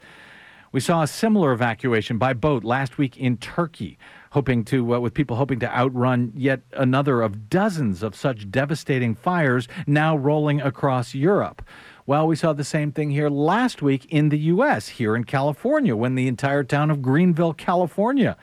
[0.74, 4.00] We saw a similar evacuation by boat last week in Turkey,
[4.32, 9.14] hoping to uh, with people hoping to outrun yet another of dozens of such devastating
[9.14, 11.62] fires now rolling across Europe.
[12.08, 15.96] Well, we saw the same thing here last week in the US, here in California,
[15.96, 18.36] when the entire town of Greenville, California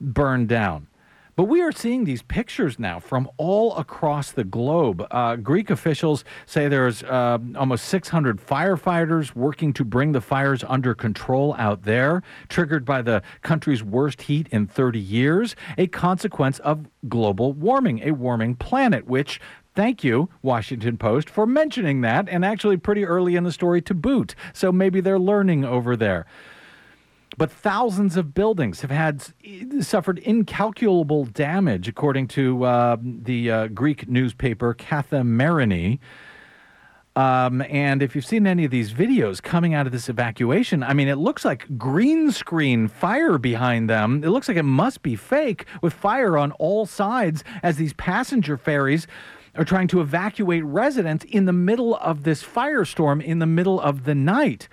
[0.00, 0.87] burned down.
[1.38, 5.06] But we are seeing these pictures now from all across the globe.
[5.08, 10.96] Uh, Greek officials say there's uh, almost 600 firefighters working to bring the fires under
[10.96, 16.88] control out there, triggered by the country's worst heat in 30 years, a consequence of
[17.08, 19.40] global warming, a warming planet, which
[19.78, 23.94] Thank you, Washington Post, for mentioning that, and actually pretty early in the story to
[23.94, 24.34] boot.
[24.52, 26.26] So maybe they're learning over there.
[27.36, 29.22] But thousands of buildings have had
[29.80, 36.00] suffered incalculable damage, according to uh, the uh, Greek newspaper Kathimerini.
[37.14, 40.94] Um, and if you've seen any of these videos coming out of this evacuation, I
[40.94, 44.22] mean, it looks like green screen fire behind them.
[44.22, 48.56] It looks like it must be fake with fire on all sides as these passenger
[48.56, 49.08] ferries
[49.56, 54.04] are trying to evacuate residents in the middle of this firestorm in the middle of
[54.04, 54.68] the night.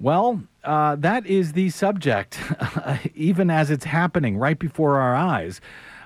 [0.00, 2.38] Well, uh, that is the subject,
[3.14, 5.60] even as it's happening right before our eyes,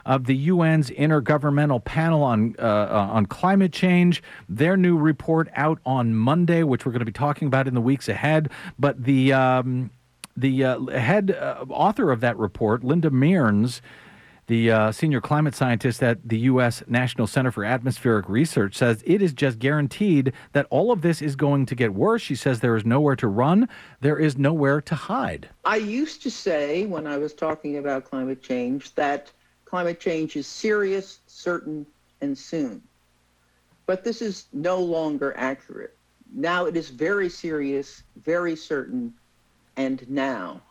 [0.05, 4.23] of the UN's Intergovernmental Panel on uh, uh, on Climate Change.
[4.49, 7.81] Their new report out on Monday, which we're going to be talking about in the
[7.81, 8.51] weeks ahead.
[8.79, 9.91] But the um,
[10.37, 13.83] the uh, head uh, author of that report, Linda Mearns,
[14.47, 16.83] the uh, senior climate scientist at the U.S.
[16.87, 21.35] National Center for Atmospheric Research says it is just guaranteed that all of this is
[21.37, 22.23] going to get worse.
[22.23, 23.69] She says there is nowhere to run,
[24.01, 25.49] there is nowhere to hide.
[25.65, 29.33] I used to say when I was talking about climate change that
[29.65, 31.87] climate change is serious, certain,
[32.21, 32.83] and soon.
[33.87, 35.97] But this is no longer accurate.
[36.33, 39.15] Now it is very serious, very certain,
[39.77, 40.63] and now.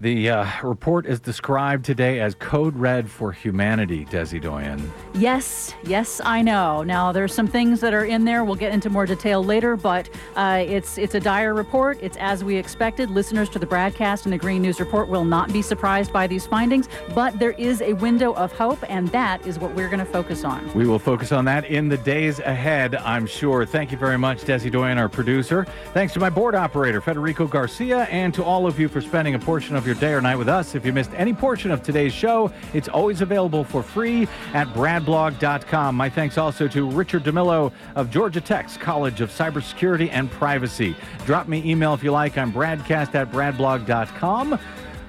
[0.00, 4.92] The uh, report is described today as Code Red for Humanity, Desi Doyen.
[5.14, 6.82] Yes, yes, I know.
[6.82, 8.42] Now there's some things that are in there.
[8.42, 11.98] We'll get into more detail later, but uh, it's it's a dire report.
[12.02, 13.08] It's as we expected.
[13.08, 16.44] Listeners to the BradCast and the Green News Report will not be surprised by these
[16.44, 20.04] findings, but there is a window of hope, and that is what we're going to
[20.04, 20.68] focus on.
[20.74, 23.64] We will focus on that in the days ahead, I'm sure.
[23.64, 25.68] Thank you very much, Desi Doyen, our producer.
[25.92, 29.38] Thanks to my board operator, Federico Garcia, and to all of you for spending a
[29.38, 30.74] portion of your day or night with us.
[30.74, 35.94] If you missed any portion of today's show, it's always available for free at bradblog.com.
[35.94, 40.96] My thanks also to Richard DeMillo of Georgia Tech's College of Cybersecurity and Privacy.
[41.26, 42.38] Drop me email if you like.
[42.38, 44.58] I'm bradcast at bradblog.com.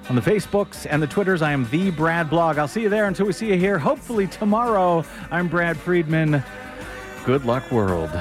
[0.07, 2.59] On the Facebooks and the Twitters, I am the Brad Blog.
[2.59, 5.03] I'll see you there until we see you here, hopefully tomorrow.
[5.31, 6.43] I'm Brad Friedman.
[7.25, 8.11] Good luck, world.